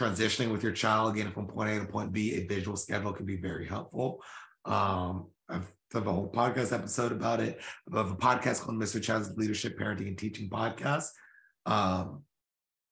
[0.00, 3.26] transitioning with your child getting from point a to point b a visual schedule can
[3.26, 4.22] be very helpful
[4.64, 7.60] um, i've done a whole podcast episode about it
[7.92, 11.08] I have a podcast called mr Chazz's leadership parenting and teaching podcast
[11.66, 12.22] um,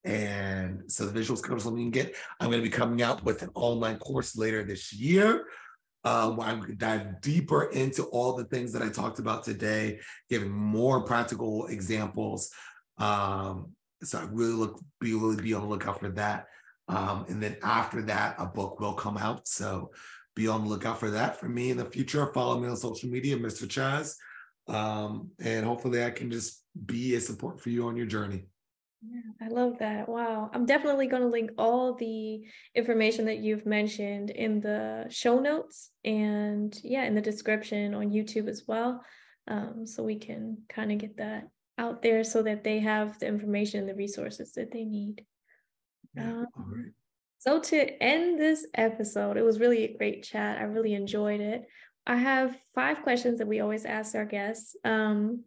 [0.05, 2.16] and so the visual schedule something you can get.
[2.40, 5.44] I'm going to be coming out with an online course later this year
[6.03, 10.00] where I'm going to dive deeper into all the things that I talked about today,
[10.28, 12.50] giving more practical examples.
[12.98, 13.72] Um,
[14.03, 16.46] so I really look be really be on the lookout for that.
[16.93, 19.49] Um, and then after that, a book will come out.
[19.49, 19.90] So
[20.34, 22.32] be on the lookout for that for me in the future.
[22.32, 23.66] Follow me on social media, Mr.
[23.66, 24.16] Chazz.
[24.72, 28.45] Um, and hopefully I can just be a support for you on your journey.
[29.05, 30.09] Yeah, I love that.
[30.09, 30.51] Wow.
[30.55, 32.43] I'm definitely going to link all the
[32.74, 38.49] information that you've mentioned in the show notes and yeah, in the description on YouTube
[38.49, 39.03] as well.
[39.49, 43.26] Um, so we can kind of get that out there so that they have the
[43.26, 45.24] information and the resources that they need.
[46.19, 46.93] Um,
[47.39, 50.59] So to end this episode, it was really a great chat.
[50.59, 51.65] I really enjoyed it.
[52.07, 54.77] I have five questions that we always ask our guests.
[54.85, 55.45] Um,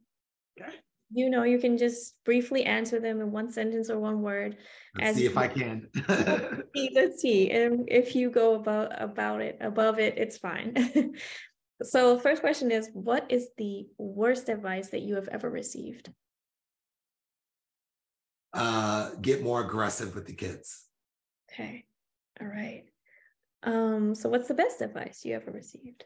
[1.11, 4.57] you know you can just briefly answer them in one sentence or one word
[4.95, 5.87] let's as see if i can.
[6.93, 11.13] Let's see and if you go about about it above it it's fine.
[11.83, 16.09] So first question is what is the worst advice that you have ever received
[18.55, 20.85] uh get more aggressive with the kids
[21.51, 21.85] okay
[22.41, 22.85] all right
[23.63, 26.05] um so what's the best advice you ever received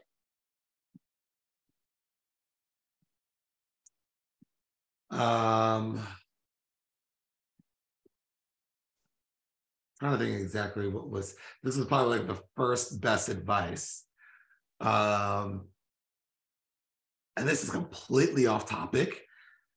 [5.10, 6.00] Um,
[9.98, 14.04] trying to think exactly what was this was probably like the first best advice.
[14.80, 15.68] Um,
[17.36, 19.22] and this is completely off topic.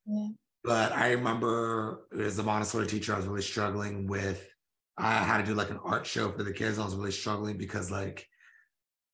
[0.06, 0.30] Yeah.
[0.64, 4.48] But I remember as a Montessori teacher, I was really struggling with
[4.98, 6.78] I had to do like an art show for the kids.
[6.78, 8.28] I was really struggling because like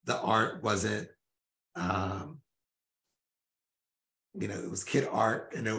[0.06, 1.08] the art wasn't
[1.76, 2.40] um
[4.34, 5.76] you know, it was kid art and it,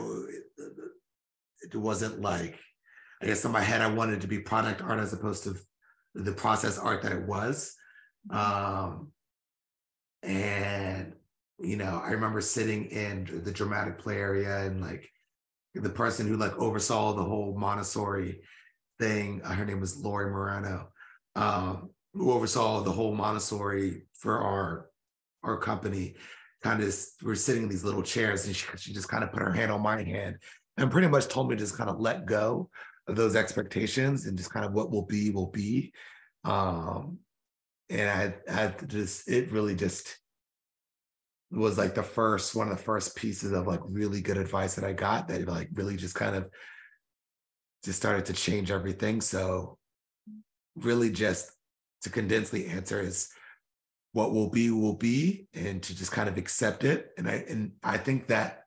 [1.63, 2.59] it wasn't like,
[3.23, 5.57] I guess in my head, I wanted to be product art as opposed to
[6.15, 7.75] the process art that it was.
[8.31, 9.13] Um,
[10.23, 11.15] and,
[11.59, 15.09] you know, I remember sitting in the dramatic play area and like
[15.75, 18.41] the person who like oversaw the whole Montessori
[18.99, 20.89] thing, uh, her name was Lori Morano,
[21.37, 24.87] um, who oversaw the whole Montessori for our
[25.43, 26.15] our company
[26.63, 29.41] kind of we're sitting in these little chairs and she, she just kind of put
[29.41, 30.37] her hand on my hand
[30.77, 32.69] and pretty much told me to just kind of let go
[33.07, 35.93] of those expectations and just kind of what will be will be.
[36.45, 37.19] Um
[37.91, 38.09] and
[38.49, 40.17] i had just it really just
[41.51, 44.85] was like the first one of the first pieces of like really good advice that
[44.85, 46.49] i got that like really just kind of
[47.85, 49.21] just started to change everything.
[49.21, 49.79] So
[50.77, 51.51] really just
[52.03, 53.29] to condense the answer is
[54.13, 57.11] what will be will be and to just kind of accept it.
[57.17, 58.65] And i and i think that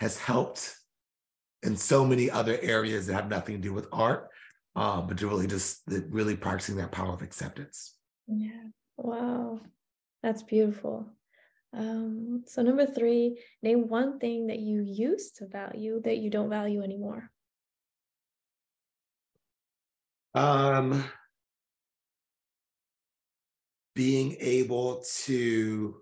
[0.00, 0.74] has helped
[1.62, 4.28] in so many other areas that have nothing to do with art
[4.76, 7.94] um, but to really just really practicing that power of acceptance.
[8.28, 8.68] Yeah.
[8.98, 9.60] Wow.
[10.22, 11.06] That's beautiful
[11.76, 16.50] um, so number three name one thing that you used to value that you don't
[16.50, 17.30] value anymore
[20.34, 21.04] um
[23.94, 25.96] being able to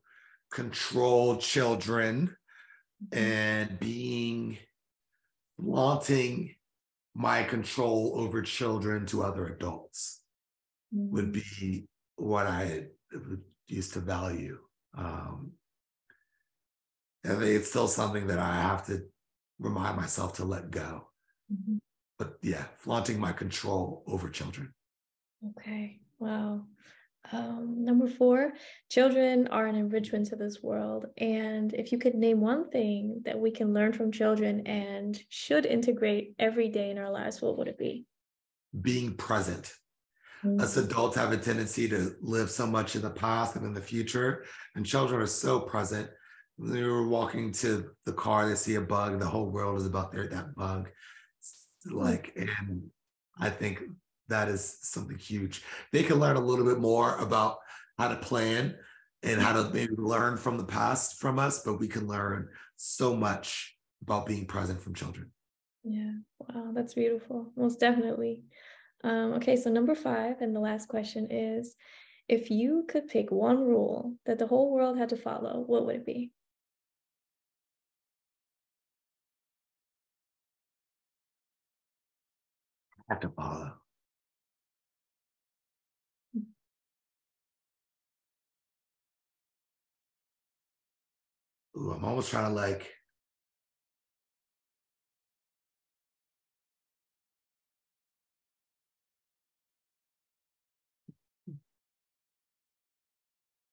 [0.51, 2.37] control children
[3.13, 3.19] mm-hmm.
[3.19, 4.59] and being
[5.59, 6.55] wanting
[7.15, 10.23] my control over children to other adults
[10.95, 11.15] mm-hmm.
[11.15, 12.87] would be what I
[13.69, 14.59] used to value.
[14.97, 15.53] Um,
[17.25, 19.03] it's still something that I have to
[19.59, 21.09] remind myself to let go.
[21.53, 21.77] Mm-hmm.
[22.19, 24.73] But yeah, flaunting my control over children.
[25.51, 26.01] Okay.
[26.19, 26.67] Wow.
[27.33, 28.53] Um, number four,
[28.91, 31.07] children are an enrichment to this world.
[31.17, 35.65] And if you could name one thing that we can learn from children and should
[35.65, 38.05] integrate every day in our lives, what would it be?
[38.79, 39.73] Being present.
[40.45, 40.61] Mm-hmm.
[40.61, 43.81] Us adults have a tendency to live so much in the past and in the
[43.81, 44.45] future,
[44.75, 46.11] and children are so present.
[46.59, 50.13] They were walking to the car, they see a bug, the whole world is about
[50.13, 50.89] there, that bug.
[51.87, 52.91] Like, and
[53.41, 53.81] I think
[54.29, 55.63] that is something huge.
[55.93, 57.59] They can learn a little bit more about
[57.99, 58.77] how to plan
[59.23, 63.17] and how to maybe learn from the past from us, but we can learn so
[63.17, 65.31] much about being present from children.
[65.83, 67.53] Yeah, wow, that's beautiful.
[67.57, 68.43] Most definitely.
[69.03, 71.75] Um, okay, so number five, and the last question is
[72.29, 75.97] if you could pick one rule that the whole world had to follow, what would
[75.97, 76.33] it be?
[83.09, 83.73] Have to follow.
[91.77, 92.91] Ooh, I'm almost trying to like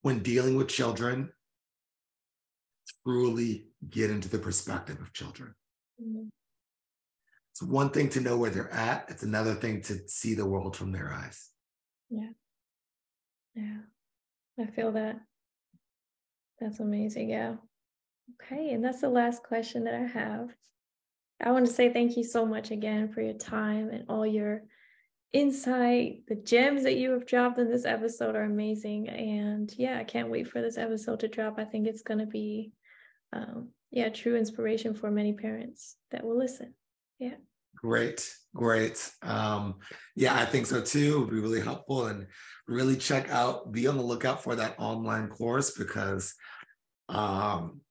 [0.02, 1.32] when dealing with children,
[3.06, 5.54] truly get into the perspective of children.
[6.02, 6.28] Mm-hmm.
[7.62, 10.76] It's one thing to know where they're at, it's another thing to see the world
[10.76, 11.49] from their eyes.
[12.09, 12.30] Yeah.
[13.53, 13.78] Yeah.
[14.59, 15.20] I feel that.
[16.59, 17.30] That's amazing.
[17.30, 17.55] Yeah.
[18.41, 18.72] Okay.
[18.72, 20.49] And that's the last question that I have.
[21.39, 24.64] I want to say thank you so much again for your time and all your
[25.32, 26.24] insight.
[26.28, 29.07] The gems that you have dropped in this episode are amazing.
[29.07, 31.59] And yeah, I can't wait for this episode to drop.
[31.59, 32.72] I think it's going to be,
[33.34, 36.74] um, yeah, true inspiration for many parents that will listen.
[37.20, 37.36] Yeah.
[37.84, 39.12] Great, great.
[39.24, 39.76] Um,
[40.16, 41.16] yeah, I think so too.
[41.16, 42.28] It would be really helpful and
[42.68, 46.36] really check out, be on the lookout for that online course because
[47.10, 47.82] um,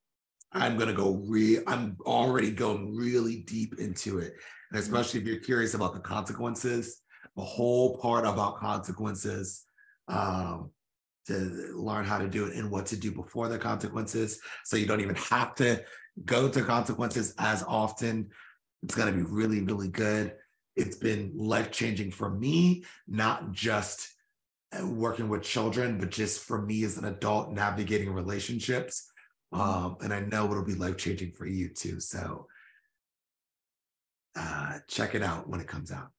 [0.53, 4.35] I'm gonna go re I'm already going really deep into it.
[4.71, 7.01] And especially if you're curious about the consequences,
[7.37, 9.67] the whole part about consequences
[10.09, 10.71] um,
[11.27, 14.41] to learn how to do it and what to do before the consequences.
[14.65, 15.83] So you don't even have to
[16.25, 18.31] go to consequences as often.
[18.83, 20.35] It's going to be really, really good.
[20.77, 24.09] It's been life changing for me, not just
[24.73, 29.11] uh, working with children, but just for me as an adult navigating relationships.
[29.53, 32.01] Um, and I know it'll be life changing for you too.
[32.01, 32.47] So
[34.37, 36.11] uh, check it out when it comes out.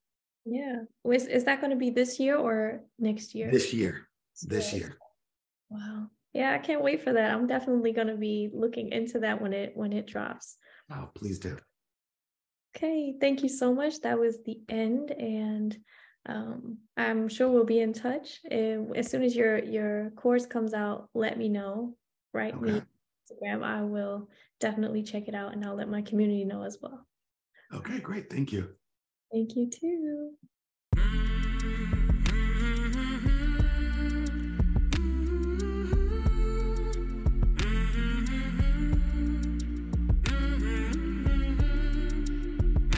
[0.46, 0.82] Yeah.
[1.06, 3.50] Is, is that going to be this year or next year?
[3.50, 4.08] This year.
[4.44, 4.98] This year.
[5.70, 6.08] Wow.
[6.34, 7.32] Yeah, I can't wait for that.
[7.32, 10.58] I'm definitely going to be looking into that when it when it drops.
[10.90, 11.58] Oh, please do.
[12.76, 14.00] Okay, thank you so much.
[14.02, 15.78] That was the end, and
[16.26, 18.40] um, I'm sure we'll be in touch.
[18.50, 21.96] And as soon as your your course comes out, let me know.
[22.34, 22.72] Right, okay.
[22.72, 23.64] me Instagram.
[23.64, 27.06] I will definitely check it out, and I'll let my community know as well.
[27.74, 28.30] Okay, great.
[28.30, 28.70] Thank you.
[29.32, 30.32] Thank you too.